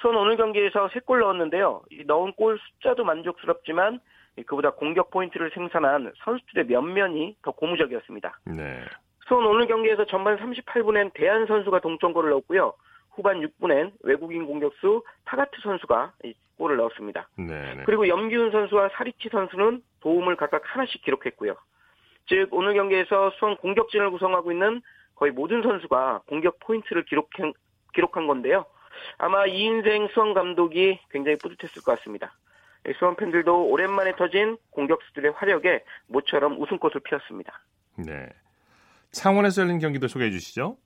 수원 0.00 0.16
오늘 0.16 0.36
경기에서 0.36 0.88
3골 0.88 1.20
넣었는데요. 1.20 1.82
넣은 2.06 2.32
골 2.34 2.58
숫자도 2.58 3.04
만족스럽지만 3.04 3.98
그보다 4.46 4.72
공격 4.72 5.10
포인트를 5.10 5.50
생산한 5.54 6.12
선수들의 6.22 6.66
면면이 6.66 7.36
더 7.42 7.52
고무적이었습니다. 7.52 8.40
네. 8.44 8.84
수원 9.32 9.46
오늘 9.46 9.66
경기에서 9.66 10.04
전반 10.04 10.36
38분엔 10.36 11.14
대한 11.14 11.46
선수가 11.46 11.80
동점골을 11.80 12.28
넣었고요. 12.28 12.74
후반 13.12 13.40
6분엔 13.40 13.92
외국인 14.02 14.44
공격수 14.44 15.02
타가트 15.24 15.52
선수가 15.62 16.12
골을 16.58 16.76
넣었습니다. 16.76 17.30
네네. 17.38 17.84
그리고 17.86 18.06
염기훈 18.08 18.50
선수와 18.50 18.90
사리치 18.92 19.30
선수는 19.30 19.82
도움을 20.00 20.36
각각 20.36 20.60
하나씩 20.66 21.00
기록했고요. 21.00 21.54
즉 22.26 22.48
오늘 22.50 22.74
경기에서 22.74 23.30
수원 23.38 23.56
공격진을 23.56 24.10
구성하고 24.10 24.52
있는 24.52 24.82
거의 25.14 25.32
모든 25.32 25.62
선수가 25.62 26.24
공격 26.26 26.58
포인트를 26.60 27.06
기록한, 27.06 27.54
기록한 27.94 28.26
건데요. 28.26 28.66
아마 29.16 29.46
이 29.46 29.62
인생 29.62 30.08
수원 30.08 30.34
감독이 30.34 31.00
굉장히 31.10 31.38
뿌듯했을 31.38 31.80
것 31.82 31.96
같습니다. 31.96 32.34
수원 32.98 33.16
팬들도 33.16 33.64
오랜만에 33.70 34.14
터진 34.16 34.58
공격수들의 34.72 35.32
화력에 35.32 35.84
모처럼 36.08 36.60
웃음꽃을 36.60 37.00
피웠습니다. 37.02 37.60
네. 37.96 38.28
창원에서 39.12 39.62
열린 39.62 39.78
경기도 39.78 40.08
소개해 40.08 40.30
주시죠. 40.30 40.76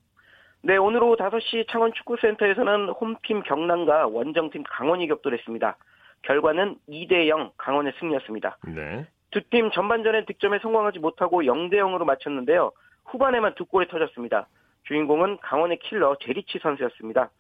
네, 0.62 0.76
오늘 0.76 1.02
오후 1.02 1.16
5시 1.16 1.68
창원 1.71 1.92
축구센터에서는 1.95 2.88
홈팀 2.90 3.42
경남과 3.45 4.09
원정팀 4.09 4.64
강원이 4.68 5.06
격돌했습니다. 5.09 5.76
결과는 6.23 6.76
2대 6.88 7.28
0 7.28 7.52
강원의 7.56 7.92
승리였습니다. 8.00 8.59
네. 8.75 9.06
두 9.30 9.40
팀 9.50 9.71
전반전에 9.71 10.25
득점에 10.25 10.59
성공하지 10.61 10.99
못하고 10.99 11.42
0대 11.42 11.75
0으로 11.75 12.04
마쳤는데요. 12.04 12.73
후반에만 13.04 13.54
두 13.54 13.64
골이 13.66 13.87
터졌습니다. 13.87 14.49
주인공은 14.85 15.38
강원의 15.42 15.78
킬러 15.80 16.16
제리치 16.21 16.59
선수였습니다. 16.61 17.30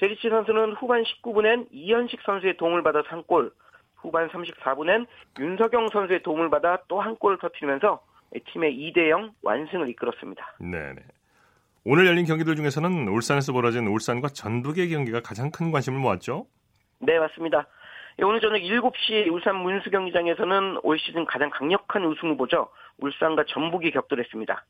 제리치 0.00 0.28
선수는 0.28 0.72
후반 0.74 1.02
19분엔 1.04 1.68
이현식 1.70 2.20
선수의 2.22 2.56
도움을 2.56 2.82
받아 2.82 3.02
한 3.06 3.22
골, 3.24 3.52
후반 3.96 4.28
34분엔 4.28 5.06
윤석영 5.38 5.88
선수의 5.92 6.22
도움을 6.22 6.50
받아 6.50 6.78
또 6.88 7.00
한 7.00 7.16
골을 7.16 7.38
터뜨리면서 7.38 8.00
팀의 8.52 8.72
2대 8.76 9.08
0 9.08 9.32
완승을 9.42 9.88
이끌었습니다. 9.90 10.56
네네. 10.60 10.96
오늘 11.84 12.06
열린 12.06 12.24
경기들 12.26 12.56
중에서는 12.56 13.08
울산에서 13.08 13.52
벌어진 13.52 13.86
울산과 13.86 14.28
전북의 14.28 14.88
경기가 14.90 15.20
가장 15.20 15.50
큰 15.50 15.70
관심을 15.70 15.98
모았죠? 16.00 16.46
네, 16.98 17.18
맞습니다. 17.18 17.66
예, 18.18 18.24
오늘 18.24 18.40
저녁 18.40 18.56
7시 18.58 19.30
울산 19.30 19.56
문수 19.56 19.90
경기장에서는 19.90 20.78
올 20.82 20.98
시즌 20.98 21.24
가장 21.26 21.50
강력한 21.50 22.04
우승 22.04 22.30
후보죠. 22.30 22.68
울산과 22.98 23.44
전북이 23.48 23.90
격돌했습니다. 23.92 24.64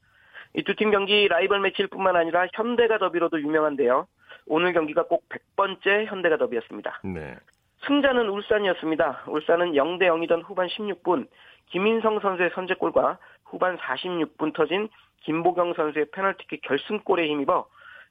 이 0.57 0.63
두 0.63 0.75
팀 0.75 0.91
경기 0.91 1.29
라이벌 1.29 1.61
매치일 1.61 1.89
뿐만 1.89 2.17
아니라 2.17 2.47
현대가 2.55 2.99
더비로도 2.99 3.41
유명한데요. 3.41 4.07
오늘 4.47 4.73
경기가 4.73 5.05
꼭 5.05 5.25
100번째 5.29 6.07
현대가 6.07 6.37
더비였습니다. 6.39 7.01
네. 7.05 7.37
승자는 7.87 8.29
울산이었습니다. 8.29 9.25
울산은 9.29 9.73
0대 9.73 10.03
0이던 10.05 10.43
후반 10.45 10.67
16분 10.69 11.29
김인성 11.67 12.21
선수의 12.21 12.51
선제골과 12.55 13.19
후반 13.47 13.77
46분 13.79 14.55
터진 14.55 14.89
김보경 15.21 15.75
선수의 15.75 16.07
페널티킥 16.13 16.63
결승골에 16.63 17.27
힘입어 17.29 17.67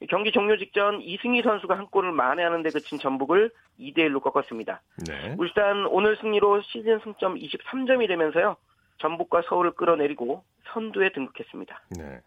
경기 0.10 0.32
종료 0.32 0.58
직전 0.58 1.01
이승희 1.01 1.42
선수가 1.42 1.77
한 1.77 1.88
골을 1.88 2.12
만회하는 2.12 2.63
데 2.63 2.70
그친 2.70 3.00
전북을 3.00 3.51
2대 3.80 4.00
1로 4.00 4.22
꺾었습니다. 4.22 4.82
네. 5.08 5.36
울산 5.38 5.86
오늘 5.86 6.18
승리로 6.18 6.62
시즌 6.63 7.00
승점 7.00 7.36
23점이 7.36 8.08
되면서요. 8.08 8.58
전북과 8.98 9.44
서울을 9.48 9.72
끌어내리고 9.72 10.44
선두에 10.68 11.10
등극했습니다. 11.13 11.82
네. 11.98 12.20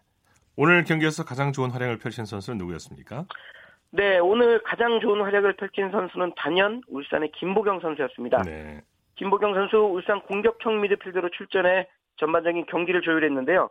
오늘 0.56 0.84
경기에서 0.84 1.24
가장 1.24 1.52
좋은 1.52 1.70
활약을 1.70 1.98
펼친 1.98 2.24
선수는 2.24 2.58
누구였습니까? 2.58 3.26
네, 3.90 4.18
오늘 4.18 4.62
가장 4.62 5.00
좋은 5.00 5.22
활약을 5.22 5.54
펼친 5.54 5.90
선수는 5.90 6.32
단연 6.36 6.82
울산의 6.88 7.32
김보경 7.32 7.80
선수였습니다. 7.80 8.42
네. 8.42 8.82
김보경 9.14 9.54
선수 9.54 9.78
울산 9.78 10.20
공격형 10.22 10.80
미드필더로 10.80 11.30
출전해 11.30 11.88
전반적인 12.18 12.66
경기를 12.66 13.00
조율했는데요. 13.00 13.70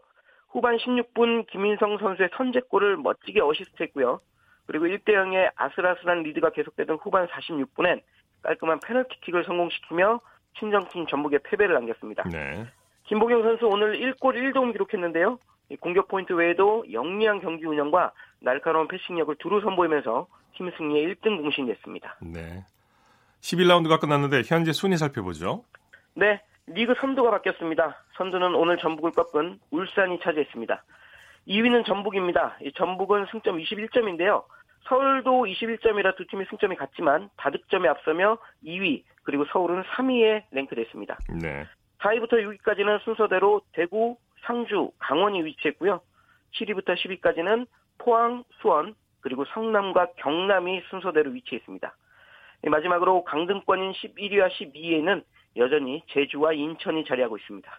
후반 0.50 0.78
16분 0.78 1.48
김인성 1.48 1.98
선수의 1.98 2.30
선제골을 2.36 2.98
멋지게 2.98 3.42
어시스트했고요. 3.42 4.20
그리고 4.66 4.86
1대 4.86 5.10
0의 5.10 5.52
아슬아슬한 5.56 6.24
리드가 6.24 6.50
계속되던 6.52 6.98
후반 6.98 7.28
46분엔 7.28 8.02
깔끔한 8.44 8.80
페널티킥을 8.80 9.46
성공시키며 9.46 10.20
친정팀 10.60 11.08
전북에 11.08 11.40
패배를 11.44 11.76
안겼습니다. 11.78 12.24
네. 12.32 12.66
김보경 13.06 13.44
선수 13.44 13.68
오늘 13.68 14.00
1골 14.00 14.36
1도움 14.36 14.72
기록했는데요. 14.74 15.40
공격 15.80 16.08
포인트 16.08 16.34
외에도 16.34 16.86
영리한 16.92 17.42
경기 17.42 17.66
운영과 17.66 18.12
날카로운 18.40 18.88
패싱력을 18.88 19.36
두루 19.40 19.62
선보이면서 19.62 20.28
팀 20.56 20.72
승리에 20.78 21.08
1등 21.08 21.42
공신이 21.42 21.68
됐습니다. 21.74 22.18
네. 22.22 22.66
11라운드가 23.42 24.00
끝났는데 24.00 24.42
현재 24.46 24.72
순위 24.74 24.98
살펴보죠. 24.98 25.64
네, 26.16 26.42
리그 26.68 26.94
선두가 27.00 27.32
바뀌었습니다. 27.32 28.04
선두는 28.18 28.54
오늘 28.56 28.78
전북을 28.78 29.12
꺾은 29.12 29.60
울산이 29.72 30.20
차지했습니다. 30.20 30.84
2위는 31.48 31.86
전북입니다. 31.86 32.58
전북은 32.76 33.28
승점 33.32 33.58
21점인데요. 33.58 34.44
서울도 34.84 35.46
21점이라 35.46 36.16
두 36.18 36.26
팀의 36.28 36.46
승점이 36.50 36.76
같지만 36.76 37.30
다득점에 37.38 37.88
앞서며 37.88 38.38
2위 38.66 39.04
그리고 39.24 39.46
서울은 39.46 39.84
3위에 39.84 40.44
랭크됐습니다. 40.52 41.18
네. 41.42 41.66
4위부터 42.00 42.34
6위까지는 42.34 43.02
순서대로 43.04 43.62
대구, 43.74 44.18
상주, 44.42 44.92
강원이 45.00 45.44
위치했고요. 45.44 46.02
7위부터 46.54 46.96
10위까지는 46.96 47.66
포항, 47.98 48.44
수원, 48.62 48.94
그리고 49.22 49.46
성남과 49.46 50.14
경남이 50.18 50.84
순서대로 50.90 51.32
위치했습니다. 51.32 51.96
마지막으로 52.64 53.24
강등권인 53.24 53.94
11위와 53.94 54.50
12위에는 54.52 55.24
여전히 55.58 56.04
제주와 56.14 56.54
인천이 56.54 57.04
자리하고 57.06 57.38
있습니다. 57.38 57.70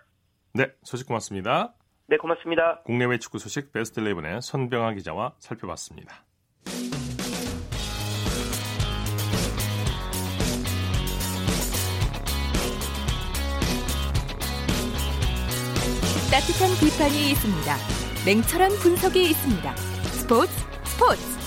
네, 0.54 0.66
소식 0.82 1.06
고맙습니다. 1.06 1.74
네, 2.06 2.16
고맙습니다. 2.16 2.80
국내외 2.82 3.18
축구 3.18 3.38
소식 3.38 3.72
베스트 3.72 4.00
11의 4.00 4.40
선병아 4.40 4.94
기자와 4.94 5.34
살펴봤습니다. 5.38 6.24
따뜻한 16.30 16.68
비판이 16.80 17.30
있습니다. 17.30 17.76
냉철한 18.26 18.70
분석이 18.82 19.30
있습니다. 19.30 19.76
스포츠 19.76 20.52
스포츠. 20.84 21.38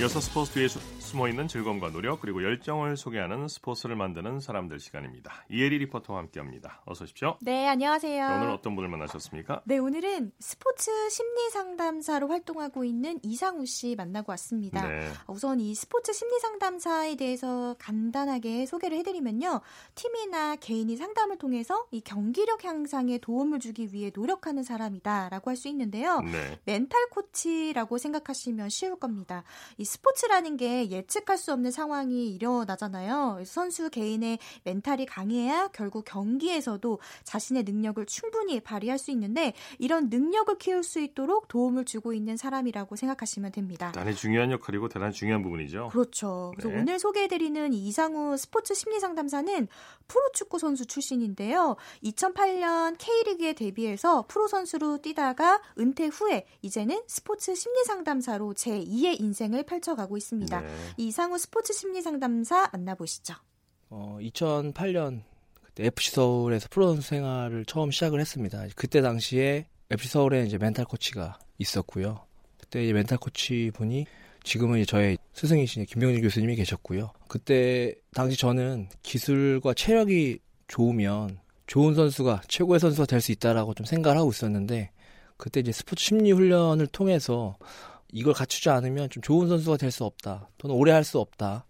이어서 0.00 0.20
스포츠 0.20 0.52
뒤에 0.52 0.68
숨어있는 1.06 1.46
즐거움과 1.46 1.92
노력 1.92 2.20
그리고 2.20 2.42
열정을 2.42 2.96
소개하는 2.96 3.46
스포츠를 3.46 3.94
만드는 3.94 4.40
사람들 4.40 4.80
시간입니다. 4.80 5.46
이혜리 5.48 5.78
리포터와 5.78 6.18
함께합니다. 6.18 6.82
어서 6.84 7.04
오십시오. 7.04 7.36
네, 7.40 7.68
안녕하세요. 7.68 8.26
오늘 8.26 8.50
어떤 8.50 8.74
분을 8.74 8.88
만나셨습니까? 8.88 9.62
네, 9.66 9.78
오늘은 9.78 10.32
스포츠 10.40 10.90
심리 11.10 11.48
상담사로 11.50 12.26
활동하고 12.26 12.84
있는 12.84 13.20
이상우 13.22 13.66
씨 13.66 13.94
만나고 13.94 14.32
왔습니다. 14.32 14.86
네. 14.88 15.08
우선 15.28 15.60
이 15.60 15.76
스포츠 15.76 16.12
심리 16.12 16.40
상담사에 16.40 17.14
대해서 17.14 17.76
간단하게 17.78 18.66
소개를 18.66 18.98
해드리면요. 18.98 19.60
팀이나 19.94 20.56
개인이 20.56 20.94
상담을 20.96 21.38
통해서 21.38 21.86
이 21.92 22.00
경기력 22.00 22.64
향상에 22.64 23.18
도움을 23.18 23.60
주기 23.60 23.92
위해 23.92 24.10
노력하는 24.12 24.62
사람이다라고 24.64 25.50
할 25.50 25.56
수 25.56 25.68
있는데요. 25.68 26.20
네. 26.20 26.58
멘탈 26.64 27.08
코치라고 27.10 27.96
생각하시면 27.96 28.68
쉬울 28.68 28.98
겁니다. 28.98 29.42
이 29.78 29.84
스포츠라는 29.86 30.56
게 30.58 30.90
예측할 30.96 31.38
수 31.38 31.52
없는 31.52 31.70
상황이 31.70 32.30
일어나잖아요. 32.30 33.42
선수 33.44 33.90
개인의 33.90 34.38
멘탈이 34.64 35.06
강해야 35.06 35.68
결국 35.68 36.04
경기에서도 36.04 36.98
자신의 37.24 37.64
능력을 37.64 38.04
충분히 38.06 38.60
발휘할 38.60 38.98
수 38.98 39.10
있는데 39.10 39.52
이런 39.78 40.08
능력을 40.08 40.56
키울 40.58 40.82
수 40.82 41.00
있도록 41.00 41.48
도움을 41.48 41.84
주고 41.84 42.12
있는 42.12 42.36
사람이라고 42.36 42.96
생각하시면 42.96 43.52
됩니다. 43.52 43.92
대단히 43.92 44.14
중요한 44.14 44.50
역할이고 44.50 44.88
대단히 44.88 45.12
중요한 45.12 45.42
부분이죠. 45.42 45.88
그렇죠. 45.88 46.52
그래서 46.56 46.68
네. 46.70 46.80
오늘 46.80 46.98
소개해드리는 46.98 47.72
이상우 47.72 48.36
스포츠 48.36 48.74
심리 48.74 49.00
상담사는 49.00 49.68
프로축구 50.08 50.58
선수 50.58 50.86
출신인데요. 50.86 51.76
2008년 52.04 52.96
K리그에 52.98 53.52
데뷔해서 53.54 54.24
프로 54.28 54.46
선수로 54.46 54.98
뛰다가 54.98 55.60
은퇴 55.78 56.06
후에 56.06 56.46
이제는 56.62 57.02
스포츠 57.06 57.54
심리 57.54 57.84
상담사로 57.84 58.54
제2의 58.54 59.20
인생을 59.20 59.64
펼쳐가고 59.64 60.16
있습니다. 60.16 60.60
네. 60.60 60.68
이상우 60.96 61.38
스포츠 61.38 61.72
심리 61.72 62.02
상담사 62.02 62.68
만나보시죠. 62.72 63.34
어, 63.90 64.18
2008년 64.20 65.22
그때 65.62 65.86
FC 65.86 66.12
서울에서 66.12 66.68
프로 66.70 66.88
선수 66.88 67.08
생활을 67.08 67.64
처음 67.66 67.90
시작을 67.90 68.20
했습니다. 68.20 68.64
그때 68.74 69.00
당시에 69.02 69.66
FC 69.90 70.08
서울에 70.08 70.44
이제 70.44 70.58
멘탈 70.58 70.84
코치가 70.84 71.38
있었고요. 71.58 72.24
그때 72.58 72.92
멘탈 72.92 73.18
코치 73.18 73.70
분이 73.74 74.06
지금은 74.42 74.84
저의 74.86 75.18
스승이신 75.34 75.86
김병준 75.86 76.22
교수님이 76.22 76.56
계셨고요. 76.56 77.10
그때 77.28 77.94
당시 78.14 78.36
저는 78.38 78.88
기술과 79.02 79.74
체력이 79.74 80.38
좋으면 80.68 81.38
좋은 81.66 81.94
선수가 81.94 82.42
최고의 82.48 82.78
선수가 82.80 83.06
될 83.06 83.20
수 83.20 83.32
있다라고 83.32 83.74
좀 83.74 83.84
생각을 83.86 84.16
하고 84.18 84.30
있었는데 84.30 84.90
그때 85.36 85.60
이제 85.60 85.72
스포츠 85.72 86.04
심리 86.04 86.32
훈련을 86.32 86.86
통해서 86.86 87.56
이걸 88.12 88.32
갖추지 88.34 88.68
않으면 88.70 89.10
좀 89.10 89.22
좋은 89.22 89.48
선수가 89.48 89.76
될 89.78 89.90
수 89.90 90.04
없다. 90.04 90.48
또는 90.58 90.76
오래 90.76 90.92
할 90.92 91.04
수 91.04 91.18
없다. 91.18 91.66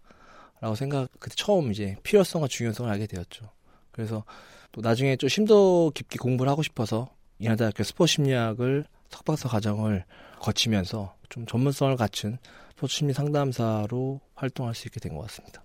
라고 0.59 0.75
생각, 0.75 1.09
그때 1.19 1.35
처음 1.35 1.71
이제 1.71 1.95
필요성과 2.03 2.47
중요성을 2.47 2.91
알게 2.91 3.05
되었죠. 3.07 3.51
그래서 3.91 4.23
또 4.71 4.81
나중에 4.81 5.15
좀 5.15 5.29
심도 5.29 5.91
깊게 5.93 6.17
공부를 6.19 6.51
하고 6.51 6.63
싶어서 6.63 7.09
인하대학교 7.39 7.83
스포츠 7.83 8.13
심리학을 8.13 8.85
석박사 9.09 9.49
과정을 9.49 10.03
거치면서 10.39 11.15
좀 11.29 11.45
전문성을 11.45 11.95
갖춘 11.95 12.37
스포츠 12.71 12.95
심리 12.95 13.13
상담사로 13.13 14.19
활동할 14.35 14.73
수 14.75 14.87
있게 14.87 14.99
된 14.99 15.15
것 15.15 15.21
같습니다. 15.27 15.63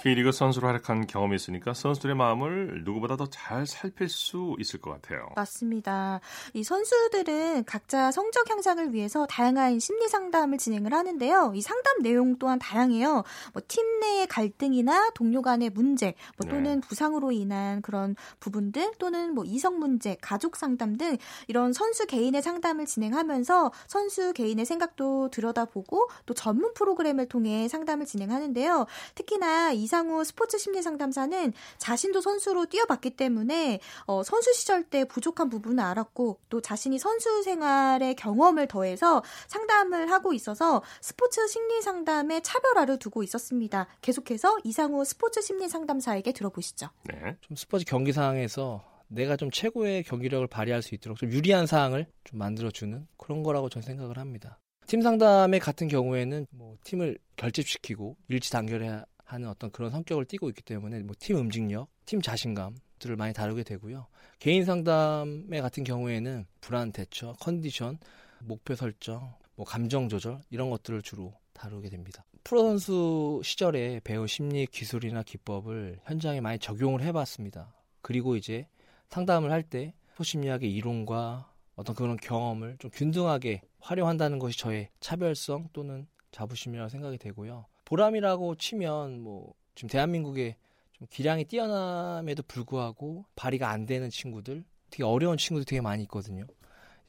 K리그 0.00 0.30
선수로 0.30 0.68
활약한 0.68 1.06
경험이 1.08 1.34
있으니까 1.36 1.74
선수들의 1.74 2.14
마음을 2.14 2.82
누구보다 2.84 3.16
더 3.16 3.26
잘 3.30 3.66
살필 3.66 4.08
수 4.08 4.56
있을 4.58 4.80
것 4.80 4.90
같아요. 4.90 5.28
맞습니다. 5.36 6.20
이 6.54 6.62
선수들은 6.62 7.64
각자 7.64 8.10
성적 8.10 8.48
향상을 8.48 8.94
위해서 8.94 9.26
다양한 9.26 9.80
심리 9.80 10.08
상담을 10.08 10.56
진행을 10.58 10.94
하는데요. 10.94 11.52
이 11.54 11.60
상담 11.60 12.02
내용 12.02 12.38
또한 12.38 12.58
다양해요. 12.58 13.24
뭐 13.52 13.62
팀 13.68 14.00
내의 14.00 14.26
갈등이나 14.28 15.10
동료 15.14 15.42
간의 15.42 15.70
문제, 15.70 16.14
뭐 16.38 16.48
또는 16.48 16.80
네. 16.80 16.88
부상으로 16.88 17.32
인한 17.32 17.82
그런 17.82 18.14
부분들 18.40 18.92
또는 18.98 19.34
뭐 19.34 19.44
이성 19.44 19.78
문제, 19.78 20.16
가족 20.20 20.56
상담 20.56 20.96
등 20.96 21.16
이런 21.48 21.72
선수 21.72 22.06
개인의 22.06 22.40
상담을 22.42 22.86
진행하면서 22.86 23.72
선수 23.88 24.32
개인의 24.32 24.64
생각도 24.64 25.28
들여다보고 25.30 26.08
또 26.24 26.34
전문 26.34 26.72
프로그램을 26.74 27.26
통해 27.26 27.68
상담을 27.68 28.06
진행하는데요. 28.06 28.86
특히나 29.16 29.72
이 29.72 29.87
상우 29.88 30.22
스포츠 30.22 30.58
심리 30.58 30.80
상담사는 30.80 31.52
자신도 31.78 32.20
선수로 32.20 32.66
뛰어봤기 32.66 33.10
때문에 33.10 33.80
어, 34.06 34.22
선수 34.22 34.52
시절 34.54 34.84
때 34.84 35.04
부족한 35.04 35.48
부분을 35.50 35.82
알았고 35.82 36.38
또 36.48 36.60
자신이 36.60 37.00
선수 37.00 37.42
생활의 37.42 38.14
경험을 38.14 38.68
더해서 38.68 39.24
상담을 39.48 40.12
하고 40.12 40.32
있어서 40.32 40.82
스포츠 41.00 41.48
심리 41.48 41.82
상담에 41.82 42.40
차별화를 42.40 43.00
두고 43.00 43.24
있었습니다. 43.24 43.88
계속해서 44.02 44.58
이상우 44.62 45.04
스포츠 45.04 45.42
심리 45.42 45.68
상담사에게 45.68 46.32
들어보시죠. 46.32 46.90
네. 47.04 47.36
좀 47.40 47.56
스포츠 47.56 47.84
경기 47.84 48.12
상황에서 48.12 48.84
내가 49.08 49.36
좀 49.36 49.50
최고의 49.50 50.04
경기력을 50.04 50.46
발휘할 50.46 50.82
수 50.82 50.94
있도록 50.94 51.18
좀 51.18 51.32
유리한 51.32 51.66
상황을 51.66 52.06
좀 52.24 52.38
만들어주는 52.38 53.08
그런 53.16 53.42
거라고 53.42 53.68
저는 53.68 53.84
생각을 53.84 54.18
합니다. 54.18 54.58
팀 54.86 55.02
상담의 55.02 55.60
같은 55.60 55.88
경우에는 55.88 56.46
뭐 56.50 56.76
팀을 56.84 57.18
결집시키고 57.36 58.16
일치 58.28 58.50
단결해야 58.50 59.04
하는 59.28 59.48
어떤 59.48 59.70
그런 59.70 59.90
성격을 59.90 60.24
띠고 60.24 60.48
있기 60.48 60.62
때문에 60.62 61.00
뭐 61.00 61.14
팀 61.18 61.36
움직력, 61.36 61.88
팀 62.06 62.22
자신감들을 62.22 63.16
많이 63.16 63.34
다루게 63.34 63.62
되고요. 63.62 64.06
개인 64.38 64.64
상담의 64.64 65.60
같은 65.60 65.84
경우에는 65.84 66.46
불안 66.62 66.92
대처, 66.92 67.34
컨디션, 67.40 67.98
목표 68.40 68.74
설정, 68.74 69.34
뭐 69.54 69.66
감정 69.66 70.08
조절 70.08 70.40
이런 70.50 70.70
것들을 70.70 71.02
주로 71.02 71.34
다루게 71.52 71.90
됩니다. 71.90 72.24
프로 72.42 72.62
선수 72.62 73.40
시절에 73.44 74.00
배운 74.02 74.26
심리 74.26 74.66
기술이나 74.66 75.22
기법을 75.22 76.00
현장에 76.04 76.40
많이 76.40 76.58
적용을 76.58 77.02
해봤습니다. 77.02 77.74
그리고 78.00 78.36
이제 78.36 78.66
상담을 79.10 79.50
할 79.50 79.62
때 79.62 79.92
소심리학의 80.16 80.72
이론과 80.74 81.52
어떤 81.76 81.94
그런 81.94 82.16
경험을 82.16 82.76
좀 82.78 82.90
균등하게 82.92 83.60
활용한다는 83.80 84.38
것이 84.38 84.58
저의 84.58 84.88
차별성 85.00 85.68
또는 85.72 86.06
자부심이라고 86.32 86.88
생각이 86.88 87.18
되고요. 87.18 87.66
보람이라고 87.88 88.56
치면 88.56 89.22
뭐 89.22 89.54
지금 89.74 89.88
대한민국에 89.88 90.56
좀 90.92 91.06
기량이 91.10 91.44
뛰어남에도 91.44 92.42
불구하고 92.42 93.24
발휘가 93.34 93.70
안 93.70 93.86
되는 93.86 94.10
친구들, 94.10 94.62
되게 94.90 95.04
어려운 95.04 95.38
친구들 95.38 95.64
되게 95.64 95.80
많이 95.80 96.02
있거든요. 96.02 96.44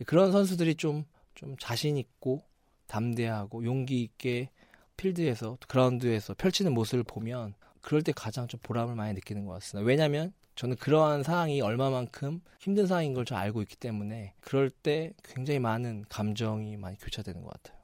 그런 0.05 0.31
선수들이 0.31 0.75
좀, 0.75 1.03
좀 1.35 1.57
자신 1.59 1.97
있고 1.97 2.43
담대하고 2.87 3.65
용기 3.65 4.01
있게 4.03 4.51
필드에서 4.95 5.57
그라운드에서 5.67 6.33
펼치는 6.35 6.73
모습을 6.73 7.03
보면 7.03 7.55
그럴 7.81 8.01
때 8.01 8.13
가장 8.13 8.47
좀 8.47 8.61
보람을 8.63 8.95
많이 8.95 9.13
느끼는 9.15 9.45
것 9.45 9.51
같습니다. 9.53 9.85
왜냐하면 9.85 10.31
저는 10.55 10.77
그러한 10.77 11.23
상황이 11.23 11.59
얼마만큼 11.59 12.41
힘든 12.59 12.87
상황인 12.87 13.13
걸좀 13.13 13.37
알고 13.37 13.61
있기 13.63 13.75
때문에 13.75 14.33
그럴 14.39 14.69
때 14.69 15.11
굉장히 15.23 15.59
많은 15.59 16.05
감정이 16.07 16.77
많이 16.77 16.97
교차되는 16.97 17.41
것 17.41 17.51
같아요. 17.51 17.78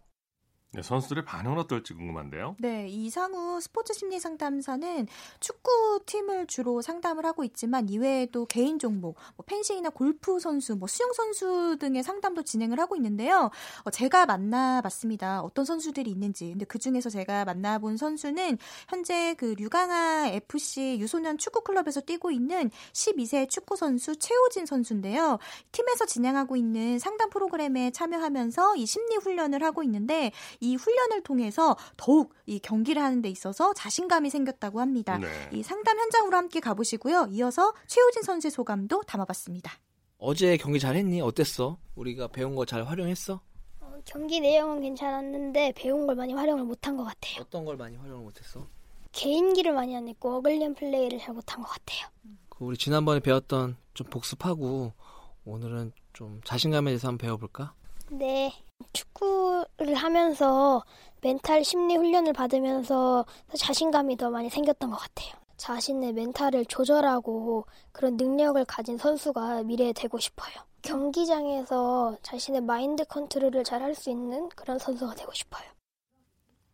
네, 0.75 0.81
선수들의 0.81 1.23
반응은 1.23 1.57
어떨지 1.57 1.93
궁금한데요. 1.93 2.57
네, 2.59 2.89
이상우 2.89 3.61
스포츠 3.61 3.93
심리 3.93 4.19
상담사는 4.19 5.07
축구 5.39 6.01
팀을 6.05 6.47
주로 6.47 6.81
상담을 6.81 7.25
하고 7.25 7.45
있지만 7.45 7.87
이외에도 7.87 8.45
개인 8.45 8.77
종목, 8.77 9.15
뭐 9.37 9.45
펜싱이나 9.45 9.89
골프 9.91 10.37
선수, 10.37 10.75
뭐 10.75 10.89
수영 10.89 11.13
선수 11.13 11.77
등의 11.79 12.03
상담도 12.03 12.43
진행을 12.43 12.77
하고 12.77 12.97
있는데요. 12.97 13.51
어, 13.85 13.89
제가 13.89 14.25
만나봤습니다. 14.25 15.43
어떤 15.43 15.63
선수들이 15.63 16.11
있는지. 16.11 16.49
근데 16.49 16.65
그 16.65 16.77
중에서 16.77 17.09
제가 17.09 17.45
만나본 17.45 17.95
선수는 17.95 18.57
현재 18.89 19.33
그 19.37 19.55
류강아 19.57 20.27
FC 20.27 20.97
유소년 20.99 21.37
축구 21.37 21.61
클럽에서 21.61 22.01
뛰고 22.01 22.31
있는 22.31 22.69
12세 22.91 23.49
축구 23.49 23.77
선수 23.77 24.17
최호진 24.17 24.65
선수인데요. 24.65 25.39
팀에서 25.71 26.05
진행하고 26.05 26.57
있는 26.57 26.99
상담 26.99 27.29
프로그램에 27.29 27.91
참여하면서 27.91 28.75
이 28.75 28.85
심리 28.85 29.15
훈련을 29.15 29.63
하고 29.63 29.81
있는데 29.83 30.33
이 30.65 30.75
훈련을 30.75 31.21
통해서 31.21 31.77
더욱 31.95 32.33
이 32.47 32.57
경기를 32.59 33.01
하는 33.01 33.21
데 33.21 33.29
있어서 33.29 33.73
자신감이 33.73 34.29
생겼다고 34.31 34.79
합니다. 34.81 35.17
네. 35.19 35.27
이 35.53 35.61
상담 35.61 35.99
현장으로 35.99 36.35
함께 36.35 36.59
가보시고요. 36.59 37.27
이어서 37.31 37.73
최우진 37.87 38.23
선수의 38.23 38.51
소감도 38.51 39.03
담아봤습니다. 39.03 39.71
어제 40.17 40.57
경기 40.57 40.79
잘했니? 40.79 41.21
어땠어? 41.21 41.77
우리가 41.95 42.29
배운 42.29 42.55
거 42.55 42.65
잘 42.65 42.83
활용했어? 42.83 43.39
어, 43.81 43.93
경기 44.05 44.39
내용은 44.39 44.81
괜찮았는데 44.81 45.73
배운 45.75 46.07
걸 46.07 46.15
많이 46.15 46.33
활용을 46.33 46.63
못한 46.63 46.97
것 46.97 47.03
같아요. 47.03 47.41
어떤 47.41 47.63
걸 47.63 47.77
많이 47.77 47.95
활용을 47.95 48.23
못했어? 48.23 48.65
개인기를 49.11 49.71
많이 49.73 49.95
안 49.95 50.07
했고 50.07 50.35
어글리언 50.37 50.73
플레이를 50.75 51.19
잘 51.19 51.33
못한 51.35 51.61
것 51.61 51.67
같아요. 51.69 52.07
그 52.49 52.65
우리 52.65 52.75
지난번에 52.77 53.19
배웠던 53.19 53.77
좀 53.93 54.07
복습하고 54.09 54.93
오늘은 55.45 55.91
좀 56.13 56.41
자신감에 56.43 56.89
대해서 56.89 57.07
한번 57.09 57.19
배워볼까? 57.27 57.73
네. 58.09 58.51
축구를 58.93 59.95
하면서 59.95 60.83
멘탈 61.21 61.63
심리 61.63 61.95
훈련을 61.95 62.33
받으면서 62.33 63.25
자신감이 63.57 64.17
더 64.17 64.29
많이 64.29 64.49
생겼던 64.49 64.89
것 64.91 64.97
같아요. 64.97 65.33
자신의 65.57 66.13
멘탈을 66.13 66.65
조절하고 66.65 67.65
그런 67.91 68.17
능력을 68.17 68.63
가진 68.65 68.97
선수가 68.97 69.63
미래에 69.63 69.93
되고 69.93 70.19
싶어요. 70.19 70.53
경기장에서 70.81 72.17
자신의 72.21 72.61
마인드 72.61 73.05
컨트롤을 73.05 73.63
잘 73.63 73.81
할 73.81 73.95
수 73.95 74.09
있는 74.09 74.49
그런 74.49 74.77
선수가 74.77 75.15
되고 75.15 75.31
싶어요. 75.33 75.67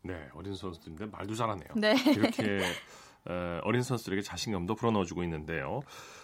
네, 0.04 0.16
어린 0.34 0.56
선수들인데 0.56 1.06
말도 1.06 1.36
잘하네요. 1.36 1.70
네. 1.76 1.94
이렇게 2.08 2.60
어, 3.26 3.60
어린 3.64 3.84
선수들에게 3.84 4.22
자신감도 4.22 4.76
불어넣어주고 4.76 5.24
있는데요. 5.24 5.82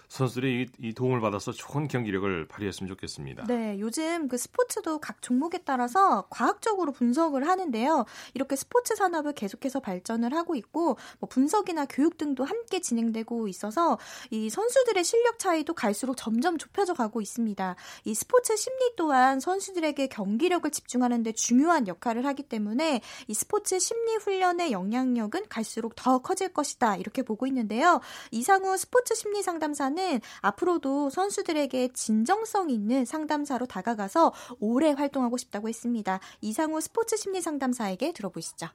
선수들이 0.07 0.61
이, 0.79 0.87
이, 0.87 0.93
도움을 0.93 1.19
받아서 1.19 1.51
좋은 1.51 1.87
경기력을 1.87 2.47
발휘했으면 2.47 2.87
좋겠습니다. 2.89 3.45
네, 3.47 3.77
요즘 3.79 4.27
그 4.27 4.37
스포츠도 4.37 4.99
각 4.99 5.21
종목에 5.21 5.59
따라서 5.59 6.27
과학적으로 6.29 6.93
분석을 6.93 7.47
하는데요. 7.47 8.05
이렇게 8.33 8.55
스포츠 8.55 8.95
산업을 8.95 9.33
계속해서 9.33 9.81
발전을 9.81 10.33
하고 10.33 10.55
있고 10.55 10.97
뭐 11.19 11.27
분석이나 11.29 11.85
교육 11.85 12.17
등도 12.17 12.45
함께 12.45 12.79
진행되고 12.79 13.47
있어서 13.49 13.97
이 14.31 14.49
선수들의 14.49 15.03
실력 15.03 15.39
차이도 15.39 15.73
갈수록 15.73 16.15
점점 16.15 16.57
좁혀져 16.57 16.93
가고 16.93 17.21
있습니다. 17.21 17.75
이 18.05 18.13
스포츠 18.13 18.55
심리 18.55 18.95
또한 18.95 19.39
선수들에게 19.39 20.07
경기력을 20.07 20.69
집중하는 20.71 21.23
데 21.23 21.33
중요한 21.33 21.87
역할을 21.87 22.25
하기 22.27 22.43
때문에 22.43 23.01
이 23.27 23.33
스포츠 23.33 23.77
심리 23.79 24.15
훈련의 24.15 24.71
영향력은 24.71 25.49
갈수록 25.49 25.95
더 25.95 26.19
커질 26.19 26.53
것이다. 26.53 26.86
이렇게 26.95 27.21
보고 27.21 27.45
있는데요. 27.47 27.99
이상우 28.31 28.77
스포츠 28.77 29.13
심리 29.15 29.43
상담사는 29.43 30.21
앞으로도 30.41 31.09
선수들에게 31.09 31.89
진정성 31.89 32.69
있는 32.69 33.03
상담사로 33.03 33.65
다가가서 33.65 34.33
오래 34.59 34.91
활동하고 34.91 35.37
싶다고 35.37 35.67
했습니다. 35.67 36.19
이상우 36.41 36.79
스포츠 36.79 37.17
심리 37.17 37.41
상담사에게 37.41 38.13
들어보시죠. 38.13 38.67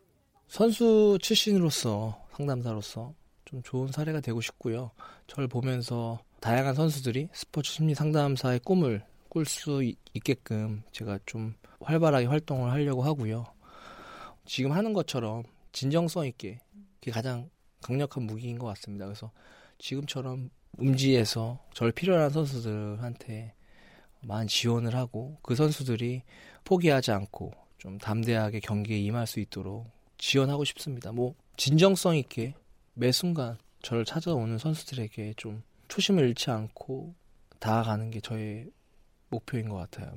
선수 0.49 1.19
출신으로서 1.23 2.21
상담사로서 2.37 3.15
좀 3.47 3.63
좋은 3.63 3.89
사례가 3.89 4.21
되고 4.21 4.41
싶고요. 4.41 4.91
저를 5.27 5.49
보면서 5.49 6.19
다양한 6.41 6.75
선수들이 6.75 7.29
스포츠 7.33 7.73
심리 7.73 7.95
상담사의 7.95 8.61
꿈을 8.61 9.05
꿀 9.29 9.47
수 9.47 9.83
있게끔 10.13 10.83
제가 10.93 11.19
좀 11.25 11.55
활발하게 11.81 12.27
활동을 12.27 12.71
하려고 12.71 13.03
하고요. 13.03 13.47
지금 14.45 14.73
하는 14.73 14.93
것처럼 14.93 15.45
진정성 15.73 16.27
있게 16.27 16.61
그게 17.01 17.11
가장 17.11 17.49
강력한 17.83 18.25
무기인 18.25 18.59
것 18.59 18.67
같습니다. 18.69 19.05
그래서 19.05 19.31
지금처럼 19.79 20.51
음지에서 20.81 21.59
저를 21.75 21.93
필요한 21.93 22.31
선수들한테 22.31 23.55
많은 24.23 24.47
지원을 24.47 24.95
하고 24.95 25.39
그 25.43 25.55
선수들이 25.55 26.23
포기하지 26.65 27.11
않고 27.11 27.53
좀 27.79 27.99
담대하게 27.99 28.61
경기에 28.61 28.99
임할 28.99 29.27
수 29.27 29.41
있도록 29.41 29.91
지원하고 30.17 30.65
싶습니다. 30.65 31.13
뭐 31.13 31.35
진정성 31.57 32.17
있게 32.17 32.55
매 32.95 33.11
순간 33.11 33.59
저를 33.83 34.05
찾아오는 34.05 34.57
선수들에게 34.57 35.35
좀 35.37 35.63
초심을 35.89 36.29
잃지 36.29 36.51
않고 36.51 37.15
다가가는 37.59 38.11
게 38.11 38.21
저의 38.21 38.71
목표인 39.29 39.69
것 39.69 39.77
같아요. 39.77 40.13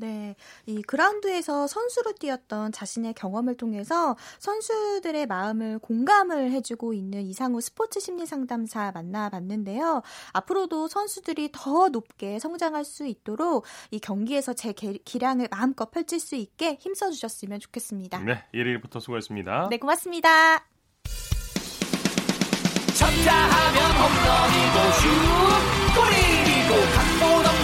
네, 0.00 0.34
이 0.66 0.82
그라운드에서 0.82 1.66
선수로 1.66 2.12
뛰었던 2.14 2.72
자신의 2.72 3.14
경험을 3.14 3.56
통해서 3.56 4.16
선수들의 4.40 5.26
마음을 5.26 5.78
공감을 5.78 6.50
해주고 6.50 6.94
있는 6.94 7.22
이상우 7.22 7.60
스포츠 7.60 8.00
심리 8.00 8.26
상담사 8.26 8.90
만나봤는데요. 8.92 10.02
앞으로도 10.32 10.88
선수들이 10.88 11.50
더 11.52 11.88
높게 11.88 12.38
성장할 12.38 12.84
수 12.84 13.06
있도록 13.06 13.64
이 13.90 14.00
경기에서 14.00 14.52
제 14.52 14.72
기량을 14.72 15.48
마음껏 15.50 15.90
펼칠 15.90 16.18
수 16.18 16.34
있게 16.34 16.76
힘써주셨으면 16.80 17.60
좋겠습니다. 17.60 18.18
네, 18.20 18.44
1위부터 18.52 19.00
수고했습니다. 19.00 19.68
네, 19.70 19.78
고맙습니다. 19.78 20.64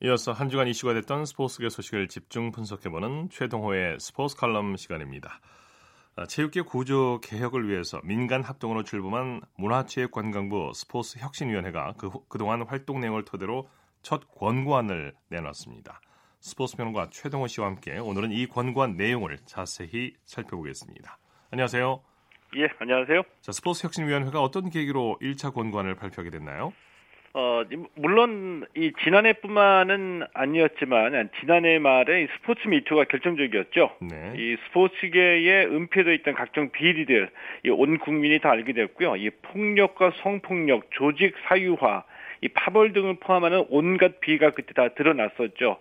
이어서 0.00 0.30
한 0.30 0.48
주간 0.48 0.68
이슈가 0.68 0.94
됐던 0.94 1.26
스포츠계 1.26 1.68
소식을 1.68 2.06
집중 2.06 2.52
분석해보는 2.52 3.30
최동호의 3.30 3.98
스포츠 3.98 4.36
칼럼 4.36 4.76
시간입니다. 4.76 5.40
아, 6.14 6.24
체육계 6.24 6.60
구조 6.60 7.20
개혁을 7.20 7.68
위해서 7.68 8.00
민간 8.04 8.44
합동으로 8.44 8.84
출범한 8.84 9.40
문화체육관광부 9.56 10.70
스포츠혁신위원회가 10.72 11.94
그, 11.98 12.10
그동안 12.28 12.62
활동 12.62 13.00
내용을 13.00 13.24
토대로 13.24 13.68
첫 14.02 14.22
권고안을 14.36 15.14
내놨습니다. 15.30 16.00
스포츠 16.38 16.76
평론가 16.76 17.10
최동호 17.10 17.48
씨와 17.48 17.66
함께 17.66 17.98
오늘은 17.98 18.30
이 18.30 18.46
권고안 18.46 18.96
내용을 18.96 19.38
자세히 19.46 20.14
살펴보겠습니다. 20.24 21.18
안녕하세요. 21.50 22.00
예, 22.56 22.68
안녕하세요. 22.78 23.22
자, 23.40 23.50
스포츠 23.50 23.84
혁신위원회가 23.84 24.40
어떤 24.40 24.70
계기로 24.70 25.18
1차 25.20 25.52
권고안을 25.52 25.96
발표하게 25.96 26.30
됐나요? 26.30 26.72
어, 27.34 27.62
물론 27.94 28.64
이 28.74 28.92
지난해뿐만은 29.04 30.22
아니었지만 30.32 31.30
지난해 31.40 31.78
말에 31.78 32.22
이 32.22 32.26
스포츠 32.36 32.66
미투가 32.66 33.04
결정적이었죠. 33.04 33.90
네. 34.00 34.32
이 34.36 34.56
스포츠계에 34.66 35.66
은폐되어 35.66 36.14
있던 36.14 36.34
각종 36.34 36.70
비리들 36.70 37.28
이온 37.64 37.98
국민이 37.98 38.38
다 38.40 38.50
알게 38.50 38.72
됐고요. 38.72 39.16
이 39.16 39.30
폭력과 39.42 40.12
성폭력, 40.22 40.90
조직 40.90 41.34
사유화, 41.46 42.04
이 42.40 42.48
파벌 42.48 42.92
등을 42.92 43.16
포함하는 43.20 43.66
온갖 43.68 44.20
비가 44.20 44.50
그때 44.50 44.72
다 44.72 44.88
드러났었죠. 44.88 45.78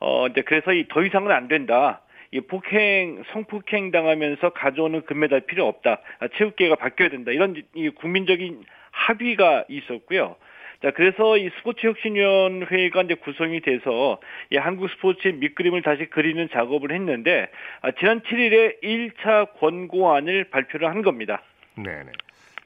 어, 0.00 0.26
이제 0.28 0.42
그래서 0.42 0.72
이 0.72 0.86
더 0.88 1.02
이상은 1.02 1.30
안 1.32 1.48
된다. 1.48 2.02
이 2.30 2.40
폭행, 2.40 3.22
성폭행 3.32 3.90
당하면서 3.90 4.50
가져오는 4.50 5.00
금메달 5.06 5.40
필요 5.42 5.66
없다. 5.66 6.00
아, 6.18 6.28
체육계가 6.36 6.74
바뀌어야 6.76 7.08
된다. 7.08 7.30
이런 7.32 7.54
이 7.74 7.88
국민적인 7.88 8.62
합의가 8.90 9.64
있었고요. 9.68 10.36
자, 10.80 10.92
그래서 10.92 11.36
이 11.36 11.50
스포츠 11.58 11.86
혁신위원회가 11.86 13.02
이제 13.02 13.14
구성이 13.14 13.60
돼서 13.60 14.20
이 14.52 14.56
한국 14.56 14.88
스포츠의 14.90 15.34
밑그림을 15.34 15.82
다시 15.82 16.06
그리는 16.08 16.48
작업을 16.52 16.92
했는데 16.92 17.48
아, 17.82 17.90
지난 17.98 18.20
7일에 18.20 18.80
1차 18.82 19.58
권고안을 19.58 20.50
발표를 20.50 20.88
한 20.88 21.02
겁니다. 21.02 21.42
네 21.76 22.04
네. 22.04 22.12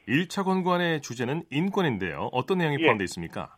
1차 0.08 0.44
권고안의 0.44 1.00
주제는 1.00 1.44
인권인데요. 1.50 2.28
어떤 2.32 2.58
내용이 2.58 2.76
예. 2.80 2.84
포함되어 2.84 3.04
있습니까? 3.04 3.54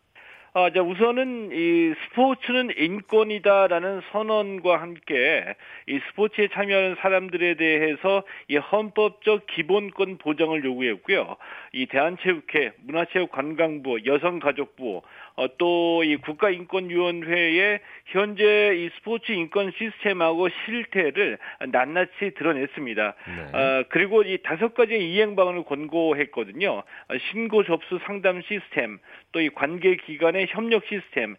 아, 0.57 0.71
자, 0.71 0.83
우선은 0.83 1.51
이 1.51 1.95
스포츠는 2.05 2.71
인권이다라는 2.77 4.03
선언과 4.13 4.81
함께 4.81 5.57
이 5.89 5.99
스포츠에 6.07 6.47
참여하는 6.47 6.95
사람들에 7.01 7.55
대해서 7.57 8.23
이 8.47 8.57
헌법적 8.57 9.49
기본권 9.49 10.19
보장을 10.19 10.65
요구했고요. 10.65 11.35
이 11.73 11.87
대한체육회, 11.87 12.71
문화체육관광부, 12.87 14.07
여성가족부, 14.07 15.03
어, 15.37 15.49
또 15.59 16.03
이 16.05 16.17
국가인권위원회의 16.17 17.81
현재 18.07 18.75
이 18.77 18.91
스포츠 18.97 19.33
인권 19.33 19.73
시스템하고 19.73 20.49
실태를 20.65 21.39
낱낱이 21.69 22.33
드러냈습니다. 22.37 23.15
네. 23.27 23.59
어, 23.59 23.85
그리고 23.89 24.23
이 24.23 24.39
다섯 24.43 24.75
가지의 24.75 25.11
이행 25.13 25.35
방안을 25.35 25.65
권고했거든요. 25.65 26.71
어, 26.73 26.85
신고 27.31 27.65
접수 27.65 27.99
상담 28.07 28.43
시스템, 28.43 28.99
또 29.33 29.41
이 29.41 29.49
관계 29.51 29.97
기관의 29.97 30.47
협력 30.51 30.85
시스템, 30.87 31.37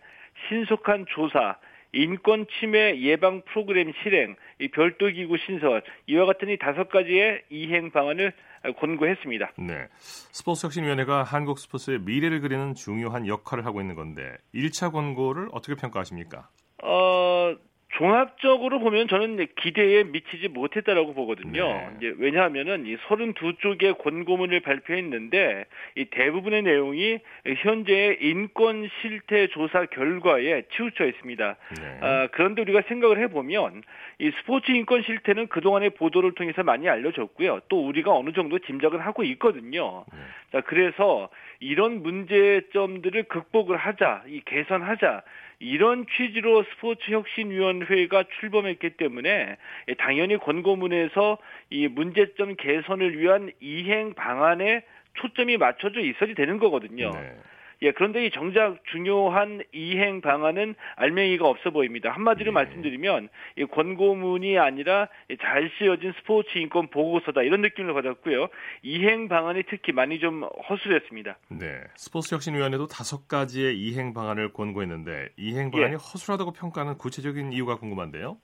신속한 0.50 1.06
조사, 1.10 1.56
인권 1.94 2.46
침해 2.60 3.00
예방 3.00 3.42
프로그램 3.44 3.94
실행, 4.04 4.36
이 4.60 4.68
별도 4.68 5.08
기구 5.08 5.38
신설 5.38 5.82
이와 6.08 6.26
같은 6.26 6.50
이 6.50 6.58
다섯 6.58 6.90
가지의 6.90 7.44
이행 7.50 7.92
방안을 7.92 8.34
권고했습니다. 8.74 9.54
네. 9.60 9.88
스포츠 10.32 10.66
혁신위원회가 10.66 11.24
한국 11.24 11.60
스포츠의 11.60 12.00
미래를 12.00 12.42
그리는 12.42 12.74
중요한 12.74 13.28
역할을 13.28 13.66
하고 13.66 13.82
있는 13.82 13.96
건데 13.96 14.36
1차 14.54 14.92
권고를 14.92 15.50
어떻게 15.52 15.76
평가하십니까? 15.76 16.50
어, 16.84 17.56
종합적으로 17.98 18.80
보면 18.80 19.08
저는 19.08 19.48
기대에 19.56 20.04
미치지 20.04 20.50
못했다라고 20.50 21.14
보거든요. 21.14 21.64
네. 21.68 21.90
이제 21.98 22.14
왜냐하면은 22.18 22.86
이 22.86 22.98
32쪽의 22.98 23.98
권고문을 24.00 24.60
발표했는데 24.60 25.66
이 25.96 26.06
대부분의 26.06 26.64
내용이 26.64 27.20
현재의 27.46 28.18
인권 28.22 28.90
실태 29.02 29.48
조사 29.48 29.86
결과에 29.86 30.64
치우쳐 30.76 31.06
있습니다. 31.06 31.56
네. 31.80 31.98
아, 32.02 32.28
그런데 32.32 32.62
우리가 32.64 32.82
생각을 32.88 33.20
해보면 33.24 33.84
이 34.20 34.32
스포츠 34.40 34.72
인권 34.72 35.02
실태는 35.04 35.48
그동안의 35.48 35.92
보도를 35.92 36.34
통해서 36.36 36.64
많이 36.64 36.90
알려졌고요. 36.90 37.62
또 37.70 37.86
우리가 37.88 38.14
어느 38.14 38.34
정도 38.34 38.60
짐작을 38.60 39.06
하고 39.06 39.24
있거든요. 39.24 40.04
네. 40.12 40.20
자, 40.56 40.62
그래서 40.62 41.28
이런 41.60 42.02
문제점들을 42.02 43.24
극복을 43.24 43.76
하자, 43.76 44.24
이 44.30 44.40
개선하자, 44.46 45.24
이런 45.60 46.06
취지로 46.16 46.64
스포츠 46.64 47.12
혁신위원회가 47.12 48.24
출범했기 48.40 48.92
때문에 48.92 49.58
당연히 49.98 50.38
권고문에서 50.38 51.38
이 51.72 51.90
문제점 51.90 52.56
개선을 52.56 53.20
위한 53.20 53.52
이행 53.60 54.14
방안에 54.14 54.86
초점이 55.16 55.58
맞춰져 55.58 56.00
있어야 56.00 56.34
되는 56.34 56.58
거거든요. 56.58 57.12
네. 57.12 57.36
예, 57.82 57.92
그런데 57.92 58.26
이 58.26 58.32
정작 58.32 58.78
중요한 58.92 59.62
이행 59.74 60.22
방안은 60.22 60.76
알맹이가 60.96 61.48
없어 61.48 61.72
보입니다. 61.72 62.12
한마디로 62.12 62.52
네. 62.52 62.52
말씀드리면 62.52 63.30
이 63.58 63.66
권고문이 63.66 64.58
아니라 64.58 65.08
이잘 65.30 65.72
쓰여진 65.78 66.14
스포츠 66.20 66.58
인권 66.58 66.88
보고서다 66.90 67.42
이런 67.44 67.62
느낌을 67.62 67.94
받았고요. 67.94 68.48
이행 68.84 69.28
방안이 69.28 69.64
특히 69.70 69.92
많이 69.92 70.20
좀 70.20 70.44
허술했습니다. 70.70 71.38
네. 71.50 71.82
스포츠 71.96 72.34
혁신위원회도 72.34 72.88
다섯 72.88 73.28
가지의 73.28 73.78
이행 73.78 74.14
방안을 74.14 74.54
권고했는데 74.54 75.30
이행 75.38 75.72
방안이 75.72 75.94
예. 75.94 75.96
허술하다고 75.96 76.54
평가하는 76.54 76.98
구체적인 76.98 77.54
이유가 77.54 77.78
궁금한데요. 77.78 78.38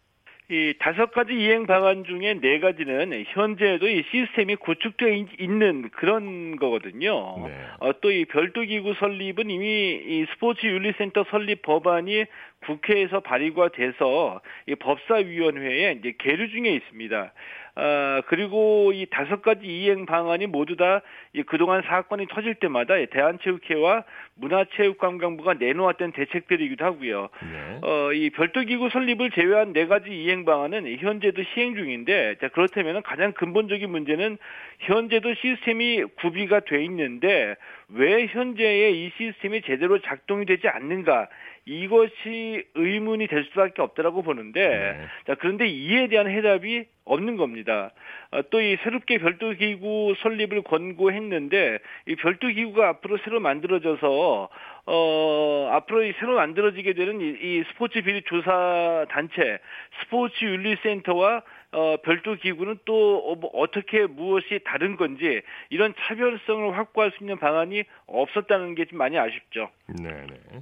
이 0.51 0.73
다섯 0.79 1.11
가지 1.13 1.33
이행 1.33 1.65
방안 1.65 2.03
중에 2.03 2.33
네 2.41 2.59
가지는 2.59 3.23
현재도 3.27 3.87
이 3.87 4.03
시스템이 4.11 4.57
구축되어 4.57 5.07
있- 5.13 5.39
있는 5.39 5.89
그런 5.91 6.57
거거든요. 6.57 7.47
네. 7.47 7.53
어, 7.79 7.93
또 8.01 8.11
이 8.11 8.25
별도 8.25 8.59
기구 8.61 8.93
설립은 8.95 9.49
이미 9.49 9.65
이 10.05 10.25
스포츠 10.33 10.65
윤리센터 10.65 11.23
설립 11.31 11.61
법안이 11.61 12.25
국회에서 12.65 13.21
발의가 13.21 13.69
돼서 13.69 14.41
이 14.67 14.75
법사위원회에 14.75 15.93
이제 15.99 16.13
계류 16.19 16.49
중에 16.49 16.69
있습니다. 16.75 17.33
아, 17.75 18.21
그리고 18.27 18.91
이 18.93 19.05
다섯 19.09 19.41
가지 19.41 19.65
이행 19.65 20.05
방안이 20.05 20.47
모두 20.47 20.75
다 20.75 21.01
이 21.33 21.43
그동안 21.43 21.81
사건이 21.83 22.27
터질 22.27 22.55
때마다 22.55 22.97
이 22.97 23.07
대한체육회와 23.07 24.03
문화체육관광부가 24.35 25.53
내놓았던 25.53 26.11
대책들이기도 26.11 26.83
하고요. 26.83 27.29
네. 27.41 27.79
어, 27.83 28.11
이 28.11 28.29
별도 28.31 28.61
기구 28.61 28.89
설립을 28.89 29.31
제외한 29.31 29.71
네 29.71 29.87
가지 29.87 30.09
이행 30.09 30.43
방안은 30.43 30.97
현재도 30.97 31.43
시행 31.53 31.75
중인데, 31.75 32.35
자, 32.41 32.49
그렇다면 32.49 33.01
가장 33.03 33.31
근본적인 33.31 33.89
문제는 33.89 34.37
현재도 34.79 35.35
시스템이 35.35 36.03
구비가 36.19 36.59
돼 36.59 36.83
있는데, 36.83 37.55
왜 37.87 38.25
현재의 38.25 39.05
이 39.05 39.11
시스템이 39.17 39.61
제대로 39.61 39.99
작동이 40.01 40.45
되지 40.45 40.67
않는가, 40.67 41.29
이것이 41.65 42.65
의문이 42.75 43.27
될 43.27 43.45
수밖에 43.45 43.81
없다라고 43.81 44.21
보는데, 44.21 44.67
네. 44.67 45.05
자, 45.27 45.35
그런데 45.35 45.67
이에 45.67 46.07
대한 46.07 46.27
해답이 46.29 46.85
없는 47.05 47.35
겁니다. 47.37 47.91
어, 48.31 48.41
또이 48.49 48.77
새롭게 48.83 49.17
별도 49.17 49.51
기구 49.51 50.13
설립을 50.19 50.61
권고했는데 50.61 51.79
이 52.07 52.15
별도 52.15 52.47
기구가 52.47 52.87
앞으로 52.89 53.17
새로 53.23 53.39
만들어져서 53.39 54.49
어 54.85 55.69
앞으로 55.73 56.03
이 56.05 56.13
새로 56.19 56.35
만들어지게 56.35 56.93
되는 56.93 57.19
이, 57.21 57.25
이 57.41 57.63
스포츠 57.69 58.01
비리 58.01 58.21
조사 58.23 59.05
단체 59.09 59.59
스포츠 60.01 60.45
윤리 60.45 60.75
센터와 60.81 61.43
어 61.71 61.97
별도 62.03 62.35
기구는 62.35 62.79
또 62.85 63.31
어, 63.31 63.35
뭐 63.35 63.49
어떻게 63.53 64.05
무엇이 64.05 64.61
다른 64.63 64.95
건지 64.95 65.41
이런 65.69 65.93
차별성을 66.07 66.77
확보할 66.77 67.11
수 67.11 67.23
있는 67.23 67.37
방안이 67.37 67.83
없었다는 68.07 68.75
게 68.75 68.85
좀 68.85 68.97
많이 68.97 69.17
아쉽죠. 69.17 69.69
네, 69.87 70.09
네. 70.11 70.61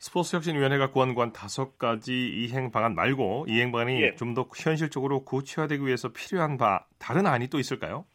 스포츠 0.00 0.34
혁신위원회가 0.34 0.92
권고한 0.92 1.34
다섯 1.34 1.78
가지 1.78 2.26
이행 2.26 2.70
방안 2.70 2.94
말고 2.94 3.44
이행 3.48 3.70
방안이 3.70 4.00
예. 4.02 4.14
좀더 4.14 4.46
현실적으로 4.56 5.24
구체화되기 5.26 5.84
위해서 5.84 6.08
필요한 6.08 6.56
바 6.56 6.86
다른 6.98 7.26
안이 7.26 7.48
또 7.48 7.58
있을까요? 7.58 8.06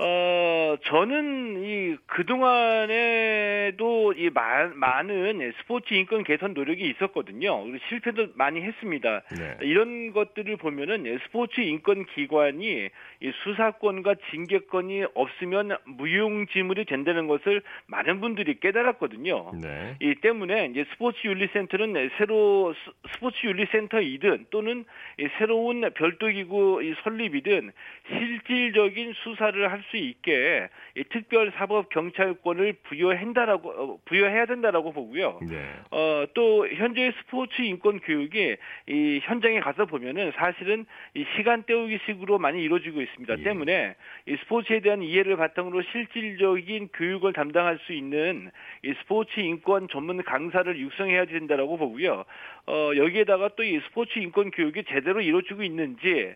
어, 0.00 0.76
저는 0.84 1.64
이 1.64 1.96
그동안에도 2.06 4.12
이 4.12 4.30
마- 4.30 4.68
많은 4.72 5.52
스포츠 5.60 5.92
인권 5.94 6.22
개선 6.22 6.54
노력이 6.54 6.88
있었거든요. 6.90 7.64
그리고 7.64 7.78
실패도 7.88 8.28
많이 8.34 8.62
했습니다. 8.62 9.22
네. 9.36 9.56
이런 9.62 10.12
것들을 10.12 10.56
보면은 10.58 11.18
스포츠 11.24 11.60
인권 11.62 12.06
기관이 12.14 12.90
이 13.20 13.32
수사권과 13.42 14.14
징계권이 14.30 15.06
없으면 15.14 15.76
무용지물이 15.86 16.84
된다는 16.84 17.26
것을 17.26 17.62
많은 17.86 18.20
분들이 18.20 18.60
깨달았거든요. 18.60 19.52
네. 19.60 19.96
이 20.00 20.14
때문에 20.16 20.66
이제 20.66 20.84
스포츠 20.92 21.26
윤리센터는 21.26 22.10
새로 22.18 22.72
스- 22.74 22.92
스포츠 23.14 23.44
윤리센터이든 23.46 24.46
또는 24.50 24.84
이 25.18 25.26
새로운 25.38 25.90
별도 25.94 26.28
기구 26.28 26.80
이 26.82 26.94
설립이든 27.02 27.72
실질적인 28.08 29.14
수사를 29.24 29.70
할 29.70 29.78
수 29.90 29.96
있게 29.96 30.68
이 30.96 31.04
특별 31.04 31.50
사법 31.56 31.88
경찰권을 31.88 32.74
부여한다라고 32.82 33.70
어, 33.70 33.98
부여해야 34.04 34.44
된다라고 34.46 34.92
보고요. 34.92 35.38
네. 35.48 35.70
어, 35.92 36.26
또 36.34 36.68
현재 36.68 37.12
스포츠 37.20 37.62
인권 37.62 38.00
교육이 38.00 38.56
이 38.88 39.20
현장에 39.22 39.60
가서 39.60 39.86
보면은 39.86 40.32
사실은 40.36 40.84
이 41.14 41.24
시간 41.36 41.62
때우기식으로 41.62 42.38
많이 42.38 42.60
이루어지고 42.62 43.00
있습니다. 43.08 43.38
예. 43.38 43.42
때문에 43.42 43.94
이 44.26 44.36
스포츠에 44.36 44.80
대한 44.80 45.02
이해를 45.02 45.36
바탕으로 45.36 45.82
실질적인 45.92 46.88
교육을 46.92 47.32
담당할 47.32 47.78
수 47.86 47.92
있는 47.92 48.50
이 48.84 48.92
스포츠 49.00 49.38
인권 49.40 49.88
전문 49.88 50.22
강사를 50.22 50.78
육성해야 50.78 51.26
된다라고 51.26 51.76
보고요. 51.76 52.24
어, 52.66 52.90
여기에다가 52.96 53.50
또 53.56 53.68
이 53.68 53.80
스포츠 53.88 54.18
인권 54.18 54.50
교육이 54.50 54.84
제대로 54.88 55.20
이루어지고 55.20 55.62
있는지 55.62 56.34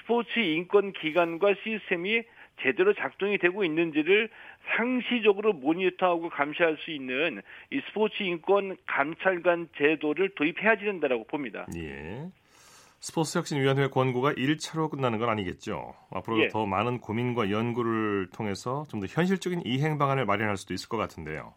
스포츠 0.00 0.38
인권 0.40 0.92
기관과 0.92 1.54
시스템이 1.62 2.22
제대로 2.60 2.92
작동이 2.92 3.38
되고 3.38 3.64
있는지를 3.64 4.28
상시적으로 4.76 5.52
모니터하고 5.52 6.28
감시할 6.28 6.76
수 6.78 6.90
있는 6.90 7.40
이 7.70 7.80
스포츠 7.88 8.22
인권 8.22 8.76
감찰관 8.86 9.68
제도를 9.76 10.30
도입해야 10.30 10.76
된다라고 10.76 11.24
봅니다. 11.24 11.66
예. 11.76 12.26
스포츠 13.02 13.36
혁신위원회 13.36 13.88
권고가 13.88 14.32
1차로 14.34 14.88
끝나는 14.88 15.18
건 15.18 15.28
아니겠죠. 15.28 15.92
앞으로 16.10 16.40
예. 16.44 16.48
더 16.48 16.66
많은 16.66 17.00
고민과 17.00 17.50
연구를 17.50 18.28
통해서 18.32 18.84
좀 18.88 19.00
더 19.00 19.06
현실적인 19.08 19.62
이행 19.66 19.98
방안을 19.98 20.24
마련할 20.24 20.56
수도 20.56 20.72
있을 20.72 20.88
것 20.88 20.96
같은데요. 20.98 21.52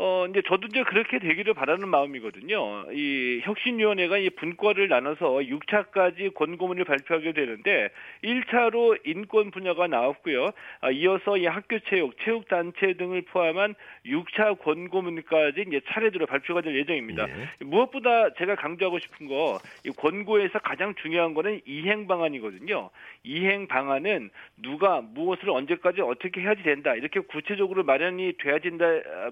어, 0.00 0.26
이제 0.30 0.42
저도 0.46 0.68
이제 0.68 0.84
그렇게 0.84 1.18
되기를 1.18 1.54
바라는 1.54 1.88
마음이거든요. 1.88 2.86
이 2.92 3.40
혁신위원회가 3.42 4.18
이 4.18 4.30
분과를 4.30 4.88
나눠서 4.88 5.38
6차까지 5.40 6.34
권고문을 6.34 6.84
발표하게 6.84 7.32
되는데 7.32 7.88
1차로 8.22 8.96
인권 9.04 9.50
분야가 9.50 9.88
나왔고요. 9.88 10.50
아, 10.82 10.90
이어서 10.92 11.36
이 11.36 11.46
학교 11.46 11.80
체육, 11.80 12.14
체육 12.24 12.46
단체 12.46 12.92
등을 12.92 13.22
포함한 13.22 13.74
6차 14.06 14.60
권고문까지 14.60 15.64
이제 15.66 15.80
차례대로 15.88 16.26
발표가 16.26 16.60
될 16.60 16.76
예정입니다. 16.76 17.26
예. 17.28 17.64
무엇보다 17.64 18.34
제가 18.34 18.54
강조하고 18.54 19.00
싶은 19.00 19.26
거, 19.26 19.58
이 19.84 19.90
권고에서 19.90 20.60
가장 20.60 20.94
중요한 21.02 21.34
거는 21.34 21.60
이행 21.66 22.06
방안이거든요. 22.06 22.90
이행 23.24 23.66
방안은 23.66 24.30
누가 24.62 25.00
무엇을 25.00 25.50
언제까지 25.50 26.02
어떻게 26.02 26.40
해야지 26.40 26.62
된다 26.62 26.94
이렇게 26.94 27.18
구체적으로 27.18 27.82
마련이 27.82 28.34
돼야 28.38 28.58
된다 28.58 28.84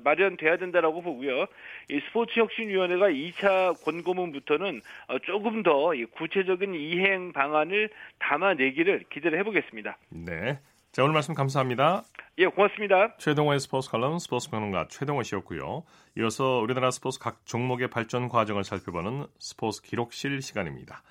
마련돼야 0.03 0.56
된다라고 0.57 1.03
보고요. 1.03 1.47
이 1.91 2.01
스포츠 2.09 2.39
혁신위원회가 2.39 3.09
2차 3.09 3.85
권고문부터는 3.85 4.81
어, 5.09 5.19
조금 5.21 5.63
더이 5.63 6.05
구체적인 6.07 6.75
이행 6.75 7.33
방안을 7.33 7.91
담아내기를 8.19 9.05
기대를 9.11 9.39
해보겠습니다. 9.41 9.97
네. 10.11 10.59
자, 10.93 11.03
오늘 11.03 11.13
말씀 11.13 11.35
감사합니다. 11.35 12.05
예, 12.39 12.47
고맙습니다. 12.47 13.17
최동호의 13.19 13.61
스포츠 13.61 13.91
칼럼 13.91 14.19
스포츠 14.19 14.51
평론가 14.51 14.89
최동호 14.89 15.23
씨였고요. 15.23 15.85
이어서 16.19 16.59
우리나라 16.61 16.91
스포츠 16.91 17.19
각 17.19 17.45
종목의 17.45 17.89
발전 17.89 18.29
과정을 18.29 18.65
살펴보는 18.65 19.27
스포츠 19.39 19.83
기록실 19.83 20.41
시간입니다. 20.41 21.03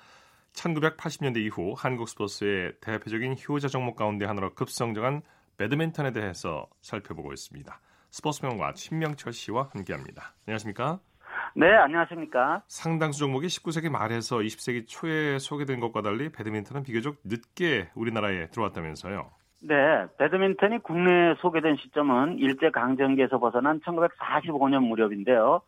1980년대 0.54 1.36
이후 1.38 1.74
한국 1.76 2.08
스포츠의 2.08 2.72
대표적인 2.80 3.36
효자 3.48 3.68
종목 3.68 3.94
가운데 3.96 4.24
하나로 4.24 4.54
급성장한 4.54 5.22
배드민턴에 5.56 6.12
대해서 6.12 6.66
살펴보고 6.82 7.32
있습니다. 7.32 7.80
스포츠 8.10 8.40
평론가 8.40 8.72
신명철 8.74 9.32
씨와 9.32 9.70
함께합니다. 9.72 10.32
안녕하십니까? 10.46 11.00
네, 11.54 11.74
안녕하십니까. 11.74 12.62
상당수 12.66 13.20
종목이 13.20 13.46
19세기 13.46 13.88
말에서 13.90 14.38
20세기 14.38 14.86
초에 14.86 15.38
소개된 15.38 15.80
것과 15.80 16.02
달리 16.02 16.30
배드민턴은 16.30 16.82
비교적 16.82 17.16
늦게 17.24 17.88
우리나라에 17.94 18.48
들어왔다면서요. 18.48 19.30
네, 19.62 20.06
배드민턴이 20.18 20.78
국내에 20.80 21.34
소개된 21.38 21.76
시점은 21.76 22.38
일제 22.38 22.70
강점기에서 22.70 23.38
벗어난 23.38 23.80
1945년 23.80 24.86
무렵인데요. 24.86 25.62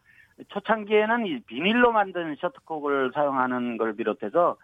초창기에는 0.48 1.26
이 1.26 1.40
비닐로 1.40 1.92
만든 1.92 2.36
셔틀콕을 2.38 3.12
사용하는 3.14 3.76
걸 3.76 3.94
비롯해서 3.96 4.56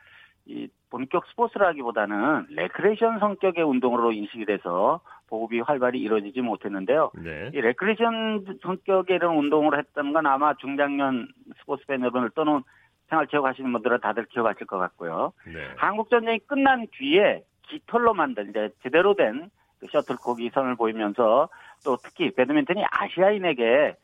이 0.47 0.69
본격 0.91 1.27
스포츠라기보다는 1.29 2.47
레크레이션 2.51 3.19
성격의 3.19 3.65
운동으로 3.65 4.13
인식이 4.13 4.45
돼서 4.45 5.01
보급이 5.29 5.61
활발히 5.61 6.01
이루어지지 6.01 6.41
못했는데요. 6.41 7.11
네. 7.17 7.51
이 7.53 7.61
레크레이션 7.61 8.59
성격의 8.63 9.17
이런 9.17 9.37
운동을 9.37 9.79
했던 9.79 10.13
건 10.13 10.27
아마 10.27 10.55
중장년 10.55 11.29
스포츠 11.59 11.85
팬 11.87 12.01
여러분을 12.01 12.31
또는 12.35 12.63
생활체육 13.09 13.45
하시는 13.45 13.71
분들은 13.73 14.01
다들 14.01 14.27
기억하실 14.27 14.67
것 14.67 14.79
같고요. 14.79 15.33
네. 15.47 15.69
한국 15.77 16.11
전쟁이 16.11 16.39
끝난 16.41 16.87
뒤에 16.93 17.45
깃털로 17.63 18.15
만든 18.15 18.51
이제 18.51 18.71
제대로 18.83 19.15
된 19.15 19.51
그 19.85 19.91
셔틀콕이 19.91 20.51
선을 20.55 20.77
보이면서 20.77 21.49
또 21.85 21.99
특히 22.03 22.35
배드민턴이 22.35 22.83
아시아인에게 22.91 23.97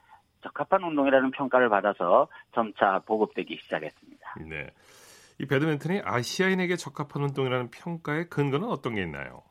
적합한 0.43 0.83
운동이라는 0.83 1.31
평가를 1.31 1.69
받아서 1.69 2.29
점차 2.53 3.01
보급되기 3.07 3.59
시작했습니다. 3.63 4.35
네. 4.49 4.69
이 5.39 5.47
배드민턴이 5.47 6.03
아시아인에게 6.05 6.77
적합한 6.77 7.23
운동이라는 7.23 7.71
평가의 7.71 8.29
근거는 8.29 8.69
어떤 8.69 8.95
게 8.95 9.03
있나요? 9.03 9.43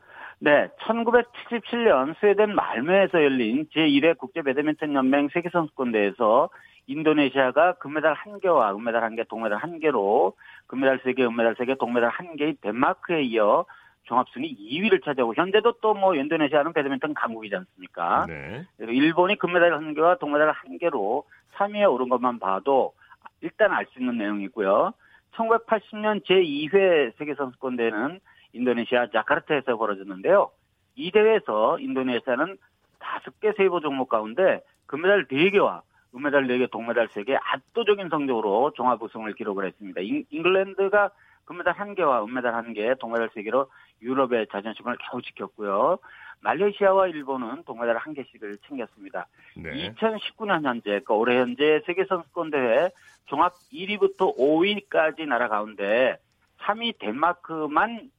네, 0.42 0.70
1977년 0.80 2.16
스웨덴 2.20 2.56
말메에서 2.56 3.24
열린 3.24 3.68
제1회 3.76 4.18
국제 4.18 4.42
배드민턴 4.42 4.94
연맹 4.94 5.30
세계 5.34 5.50
선수권대회에서 5.50 6.50
인도네시아가 6.88 7.74
금메달 7.74 8.16
1개와 8.16 8.76
은메달 8.76 9.02
1개, 9.12 9.28
동메달 9.28 9.60
1개로 9.60 10.34
금메달 10.68 11.00
3개, 11.00 11.20
은메달 11.20 11.56
3개, 11.56 11.78
동메달 11.78 12.10
1개의 12.12 12.60
덴마크에 12.62 13.22
이어 13.24 13.66
종합순위 14.06 14.56
2위를 14.58 15.04
차지하고 15.04 15.36
현재도 15.36 15.74
또 15.82 15.94
뭐 15.94 16.16
인도네시아는 16.16 16.74
배드민턴 16.74 17.14
강국이지 17.14 17.56
않습니까? 17.56 18.26
네. 18.28 18.66
일본이 18.80 19.38
금메달 19.38 19.72
1개와 19.72 20.20
동메달 20.20 20.54
1개로 20.54 21.26
3위에 21.58 21.92
오른 21.92 22.08
것만 22.10 22.40
봐도 22.40 22.94
일단 23.42 23.72
알 23.74 23.86
수 23.88 24.00
있는 24.00 24.18
내용이고요. 24.18 24.94
1980년 25.34 26.24
제2회 26.26 27.18
세계선수권대회는 27.18 28.20
인도네시아 28.54 29.08
자카르타에서 29.12 29.78
벌어졌는데요. 29.78 30.52
이 30.96 31.12
대회에서 31.12 31.80
인도네시아는 31.80 32.58
5개 33.00 33.56
세이버 33.58 33.80
종목 33.80 34.10
가운데 34.10 34.62
금메달 34.86 35.28
4개와 35.28 35.82
은메달 36.16 36.48
4개, 36.48 36.70
동메달 36.72 37.08
3개 37.08 37.38
압도적인 37.40 38.10
성적으로 38.10 38.72
종합 38.76 39.02
우승을 39.02 39.34
기록을 39.34 39.68
했습니다. 39.68 40.02
잉, 40.02 40.26
잉글랜드가 40.32 41.12
금메달 41.46 41.76
1개와 41.76 42.28
은메달 42.28 42.52
1개, 42.54 42.98
동메달 43.00 43.30
3개로 43.30 43.68
유럽의 44.02 44.48
자존심을 44.52 44.98
겨우 45.10 45.22
지켰고요. 45.22 46.00
말레이시아와 46.42 47.08
일본은 47.08 47.64
동메달 47.64 47.98
1개씩을 47.98 48.58
챙겼습니다. 48.68 49.28
네. 49.56 49.94
2019년 49.94 50.64
현재, 50.64 50.90
그러니까 50.90 51.14
올해 51.16 51.38
현재 51.40 51.82
세계선수권대회 51.86 52.90
종합 53.26 53.54
1위부터 53.72 54.38
5위까지 54.38 55.28
나라 55.28 55.48
가운데 55.50 56.18
3위 56.60 56.98
덴마크만 57.00 58.10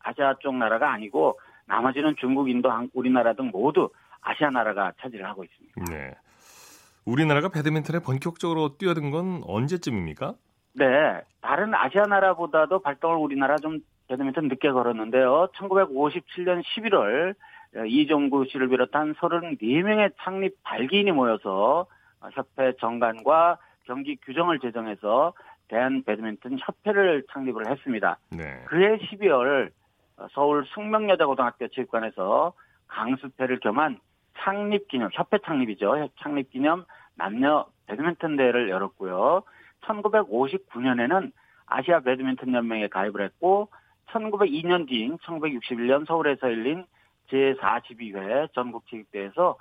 아시아 0.00 0.34
쪽 0.40 0.54
나라가 0.56 0.92
아니고 0.92 1.38
나머지는 1.66 2.14
중국, 2.18 2.48
인도, 2.48 2.70
한국, 2.70 2.96
우리나라 2.96 3.32
등 3.32 3.50
모두 3.52 3.90
아시아 4.20 4.50
나라가 4.50 4.92
차지를 5.00 5.26
하고 5.26 5.44
있습니다. 5.44 5.84
네. 5.90 6.14
우리나라가 7.04 7.48
배드민턴에 7.48 8.00
본격적으로 8.00 8.76
뛰어든 8.76 9.10
건 9.10 9.42
언제쯤입니까? 9.46 10.34
네, 10.74 11.20
다른 11.40 11.74
아시아 11.74 12.04
나라보다도 12.04 12.80
발동을 12.80 13.16
우리나라 13.16 13.56
좀 13.56 13.80
배드민턴 14.08 14.48
늦게 14.48 14.70
걸었는데요. 14.70 15.48
1957년 15.54 16.62
11월 16.64 17.34
이종구 17.86 18.46
씨를 18.50 18.68
비롯한 18.68 19.14
34명의 19.14 20.12
창립 20.20 20.56
발기인이 20.62 21.12
모여서 21.12 21.86
협회 22.32 22.72
정관과 22.80 23.58
경기 23.84 24.16
규정을 24.16 24.58
제정해서 24.58 25.32
대한 25.68 26.02
배드민턴 26.04 26.58
협회를 26.58 27.24
창립을 27.32 27.70
했습니다. 27.70 28.18
네. 28.30 28.62
그해 28.66 28.98
12월 28.98 29.70
서울 30.32 30.64
숙명여자고등학교 30.66 31.68
체육관에서 31.68 32.52
강습회를 32.88 33.60
겸한 33.60 34.00
창립 34.38 34.88
기념, 34.88 35.10
협회 35.12 35.38
창립이죠. 35.38 36.08
창립 36.20 36.50
기념 36.50 36.84
남녀 37.14 37.66
배드민턴 37.86 38.36
대회를 38.36 38.70
열었고요. 38.70 39.42
1959년에는 39.82 41.32
아시아 41.66 42.00
배드민턴 42.00 42.54
연맹에 42.54 42.88
가입을 42.88 43.22
했고 43.22 43.68
1902년 44.08 44.88
뒤인 44.88 45.18
1961년 45.18 46.06
서울에서 46.06 46.50
열린 46.50 46.84
제42회 47.30 48.52
전국체육대회에서 48.54 49.56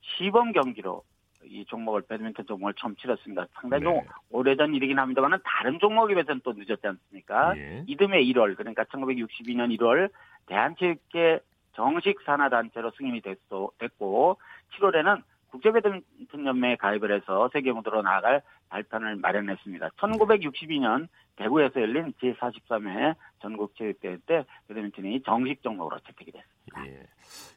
시범 0.00 0.52
경기로 0.52 1.04
이 1.46 1.64
종목을 1.66 2.02
배드민턴 2.02 2.46
종목을 2.46 2.74
처음 2.74 2.94
치렀습니다. 2.96 3.46
상당히 3.54 3.84
좀 3.84 3.94
네. 3.94 4.06
오래전 4.30 4.74
일이긴 4.74 4.98
합니다만 4.98 5.38
다른 5.44 5.78
종목에 5.78 6.14
비해서는 6.14 6.40
또 6.44 6.52
늦었지 6.52 6.86
않습니까? 6.86 7.56
예. 7.56 7.84
이듬해 7.86 8.22
1월 8.24 8.56
그러니까 8.56 8.84
1962년 8.84 9.76
1월 9.78 10.10
대한체육회 10.46 11.40
정식 11.74 12.20
산하단체로 12.22 12.90
승인이 12.92 13.20
됐어, 13.20 13.70
됐고 13.78 14.38
7월에는 14.74 15.22
국제배드민턴 15.52 16.46
연맹에 16.46 16.76
가입을 16.76 17.12
해서 17.14 17.48
세계 17.52 17.72
무대로 17.72 18.02
나아갈 18.02 18.42
발판을 18.70 19.16
마련했습니다. 19.16 19.90
1962년 19.98 21.06
대구에서 21.36 21.80
열린 21.80 22.12
제43회 22.20 23.14
전국체육대회 23.40 24.18
때 24.26 24.44
배드민턴이 24.68 25.22
정식 25.22 25.62
종목으로 25.62 25.98
채택이 26.00 26.32
됐습니다. 26.32 26.86
예. 26.86 27.06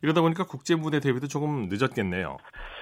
이러다 0.01 0.21
보니까 0.21 0.45
국제 0.45 0.75
무대 0.75 0.99
데뷔도 0.99 1.27
조금 1.27 1.67
늦었겠네요. 1.69 2.37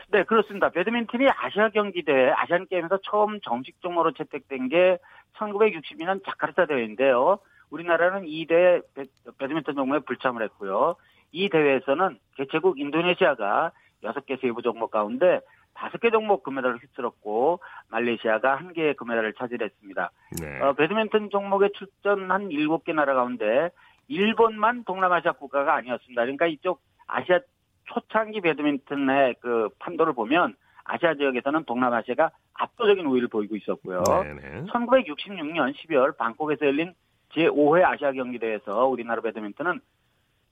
네, 0.10 0.24
그렇습니다. 0.24 0.70
배드민턴이 0.70 1.28
아시아 1.30 1.70
경기대회, 1.70 2.32
아시안 2.36 2.68
게임에서 2.68 3.00
처음 3.04 3.40
정식 3.42 3.80
종목으로 3.82 4.12
채택된 4.14 4.70
게 4.70 4.98
1962년 5.38 6.24
자카르타 6.26 6.66
대회인데요. 6.66 7.40
우리나라는 7.70 8.26
이 8.28 8.46
대회 8.46 8.82
배- 8.96 9.06
배드민턴 9.40 9.76
종목에 9.76 10.00
불참을 10.06 10.44
했고요. 10.44 10.96
이 11.32 11.50
대회에서는 11.50 12.20
개최국 12.36 12.80
인도네시아가 12.80 13.72
6개 14.04 14.40
세부 14.42 14.62
종목 14.62 14.92
가운데 14.92 15.40
5개 15.74 16.12
종목 16.12 16.44
금메달을 16.44 16.78
휩쓸었고 16.80 17.60
말레이시아가 17.90 18.58
1개의 18.58 18.96
금메달을 18.96 19.34
차지했습니다. 19.34 20.12
네. 20.42 20.62
어, 20.62 20.74
배드민턴 20.74 21.30
종목에 21.30 21.70
출전한 21.74 22.50
7개 22.50 22.94
나라 22.94 23.16
가운데 23.16 23.70
일본만 24.08 24.84
동남아시아 24.84 25.34
국가가 25.34 25.76
아니었습니다. 25.76 26.22
그러니까 26.22 26.46
이쪽 26.48 26.82
아시아 27.08 27.40
초창기 27.86 28.42
배드민턴의 28.42 29.36
그 29.40 29.70
판도를 29.80 30.14
보면 30.14 30.56
아시아 30.84 31.16
지역에서는 31.16 31.64
동남아시아가 31.66 32.32
압도적인 32.54 33.06
우위를 33.06 33.30
보이고 33.30 33.56
있었고요. 33.56 34.04
네네. 34.04 34.66
1966년 34.66 35.74
12월 35.76 36.16
방콕에서 36.18 36.66
열린 36.66 36.94
제5회 37.34 37.84
아시아 37.84 38.12
경기대회에서 38.12 38.86
우리나라 38.88 39.22
배드민턴은 39.22 39.80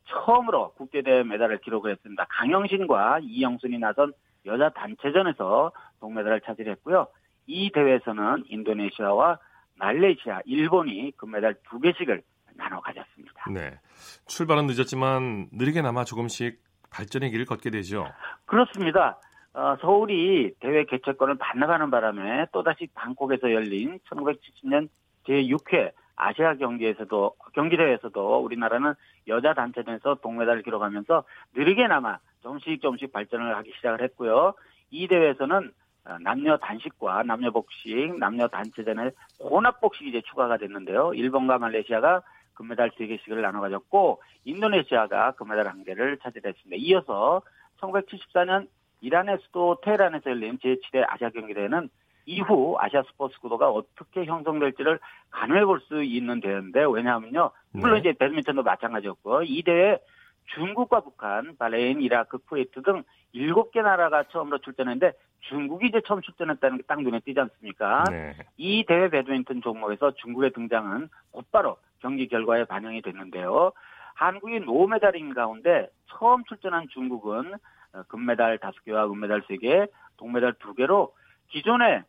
처음으로 0.05 0.73
국제대회 0.73 1.23
메달을 1.23 1.59
기록을 1.59 1.91
했습니다. 1.91 2.25
강영신과 2.29 3.19
이영순이 3.21 3.77
나선 3.79 4.13
여자 4.45 4.69
단체전에서 4.69 5.71
동메달을 5.99 6.41
차지했고요. 6.41 7.07
이 7.47 7.71
대회에서는 7.71 8.45
인도네시아와 8.47 9.37
말레이시아, 9.75 10.41
일본이 10.45 11.11
금메달 11.17 11.55
두 11.69 11.79
개씩을 11.79 12.21
나눠 12.55 12.81
가졌습니다. 12.81 13.45
네. 13.51 13.79
출발은 14.27 14.67
늦었지만 14.67 15.49
느리게나마 15.51 16.03
조금씩 16.03 16.59
발전의 16.91 17.31
길을 17.31 17.45
걷게 17.45 17.69
되죠. 17.69 18.05
그렇습니다. 18.45 19.19
어, 19.53 19.75
서울이 19.81 20.53
대회 20.59 20.85
개최권을 20.85 21.37
반납하는 21.37 21.89
바람에 21.89 22.47
또다시 22.51 22.87
방콕에서 22.93 23.51
열린 23.51 23.99
1970년 24.09 24.87
제6회 25.27 25.91
아시아 26.21 26.53
경기에서도 26.53 27.35
경기대회에서도 27.53 28.43
우리나라는 28.43 28.93
여자 29.27 29.55
단체전에서 29.55 30.15
동메달을 30.21 30.61
기록하면서 30.61 31.23
느리게나마 31.55 32.19
조금씩 32.43 32.79
조금씩 32.79 33.11
발전을 33.11 33.55
하기 33.57 33.71
시작을 33.77 34.03
했고요. 34.03 34.53
이 34.91 35.07
대회에서는 35.07 35.71
어, 36.05 36.17
남녀 36.19 36.57
단식과 36.57 37.23
남녀 37.23 37.51
복식, 37.51 38.19
남녀 38.19 38.47
단체전에 38.47 39.11
혼합 39.39 39.81
복식이 39.81 40.09
이제 40.09 40.21
추가가 40.21 40.57
됐는데요. 40.57 41.13
일본과 41.15 41.57
말레이시아가 41.57 42.21
금메달 42.53 42.91
3개씩을 42.91 43.41
나눠 43.41 43.61
가졌고 43.61 44.21
인도네시아가 44.45 45.31
금메달 45.31 45.65
1개를 45.65 46.21
차지했습니다. 46.21 46.75
이어서 46.77 47.41
1974년 47.79 48.67
이란의 49.01 49.39
수도 49.41 49.79
테헤란에서 49.81 50.29
열린 50.29 50.59
제7회 50.59 51.03
아시아 51.07 51.29
경기대회는 51.29 51.89
이후 52.25 52.75
아시아 52.79 53.03
스포츠 53.03 53.39
구도가 53.39 53.69
어떻게 53.69 54.25
형성될지를 54.25 54.99
가늠해 55.31 55.65
볼 55.65 55.79
수 55.81 56.03
있는 56.03 56.39
대회인데 56.39 56.85
왜냐하면요. 56.91 57.51
물론 57.71 57.95
네. 57.95 57.99
이제 58.01 58.13
배드민턴도 58.13 58.63
마찬가지였고 58.63 59.43
이 59.43 59.63
대회 59.63 59.99
중국과 60.55 61.01
북한, 61.01 61.55
바레인, 61.57 62.01
이라크, 62.01 62.37
쿠웨이트 62.39 62.81
등 62.83 63.03
7개 63.33 63.81
나라가 63.81 64.23
처음으로 64.23 64.57
출전했는데 64.59 65.13
중국이 65.41 65.87
이제 65.87 66.01
처음 66.05 66.21
출전했다는 66.21 66.77
게 66.77 66.83
딱 66.87 67.01
눈에 67.01 67.19
띄지 67.21 67.39
않습니까? 67.39 68.03
네. 68.11 68.35
이 68.57 68.83
대회 68.85 69.09
배드민턴 69.09 69.61
종목에서 69.61 70.11
중국의 70.15 70.51
등장은 70.51 71.09
곧바로 71.31 71.77
경기 71.99 72.27
결과에 72.27 72.65
반영이 72.65 73.01
됐는데요. 73.01 73.71
한국이 74.15 74.59
노메달인 74.59 75.33
가운데 75.33 75.89
처음 76.07 76.43
출전한 76.45 76.87
중국은 76.89 77.53
어, 77.93 78.03
금메달 78.07 78.57
5개와 78.59 79.11
은메달 79.11 79.41
3개, 79.41 79.89
동메달 80.17 80.53
2개로 80.53 81.11
기존의 81.51 82.03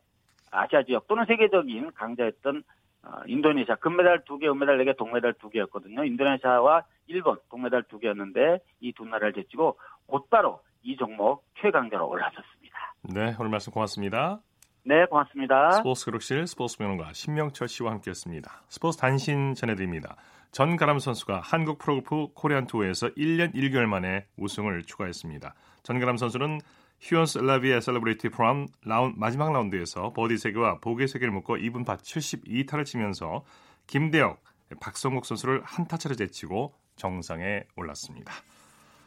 아시아 0.51 0.83
지역 0.83 1.07
또는 1.07 1.25
세계적인 1.25 1.91
강자였던 1.93 2.63
어, 3.05 3.09
인도네시아 3.27 3.75
금메달 3.75 4.23
2개, 4.23 4.45
은메달 4.49 4.77
4개, 4.77 4.95
동메달 4.97 5.33
2개였거든요. 5.33 6.05
인도네시아와 6.07 6.83
일본 7.07 7.37
동메달 7.49 7.83
2개였는데 7.83 8.59
이 8.79 8.93
두 8.93 9.03
나라를 9.05 9.33
제치고 9.33 9.77
곧바로 10.05 10.61
이 10.83 10.95
종목 10.95 11.43
최강자로 11.61 12.07
올라섰습니다. 12.07 12.93
네, 13.13 13.35
오늘 13.39 13.49
말씀 13.49 13.73
고맙습니다. 13.73 14.39
네, 14.85 15.05
고맙습니다. 15.05 15.71
스포츠 15.71 16.05
기록실 16.05 16.45
스포츠 16.47 16.77
평론가 16.77 17.13
신명철 17.13 17.67
씨와 17.67 17.91
함께했습니다. 17.91 18.51
스포츠 18.69 18.97
단신 18.97 19.53
전해드립니다. 19.55 20.15
전가람 20.51 20.99
선수가 20.99 21.39
한국 21.43 21.79
프로골프 21.79 22.33
코리안 22.35 22.67
투어에서 22.67 23.07
1년 23.09 23.53
1개월 23.55 23.85
만에 23.85 24.27
우승을 24.37 24.83
추가했습니다. 24.83 25.53
전가람 25.83 26.17
선수는 26.17 26.59
휴온스 27.03 27.39
엘라비에 27.39 27.81
셀러브리티 27.81 28.29
프로암 28.29 29.13
마지막 29.17 29.51
라운드에서 29.51 30.13
버디 30.13 30.35
3개와 30.35 30.79
보기 30.79 31.03
3개를 31.03 31.31
묶어 31.31 31.55
이븐 31.55 31.85
파 31.85 31.97
72타를 31.97 32.85
치면서 32.85 33.43
김대현, 33.87 34.41
박성국 34.79 35.25
선수를 35.25 35.61
한 35.65 35.85
타차로 35.85 36.15
제치고 36.15 36.73
정상에 36.95 37.63
올랐습니다. 37.75 38.33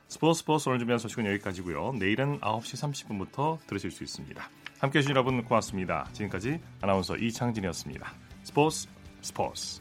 스포츠 0.08 0.40
스포츠 0.40 0.68
오늘 0.68 0.78
준비한 0.78 0.98
소식은 0.98 1.24
여기까지고요. 1.26 1.94
내일은 1.98 2.38
9시 2.40 3.08
30분부터 3.08 3.66
들으실 3.66 3.90
수 3.90 4.04
있습니다. 4.04 4.46
함께해 4.78 5.00
주신 5.00 5.12
여러분 5.12 5.42
고맙습니다. 5.42 6.06
지금까지 6.12 6.60
아나운서 6.82 7.16
이창진이었습니다. 7.16 8.12
스포츠 8.42 8.88
스포츠 9.22 9.80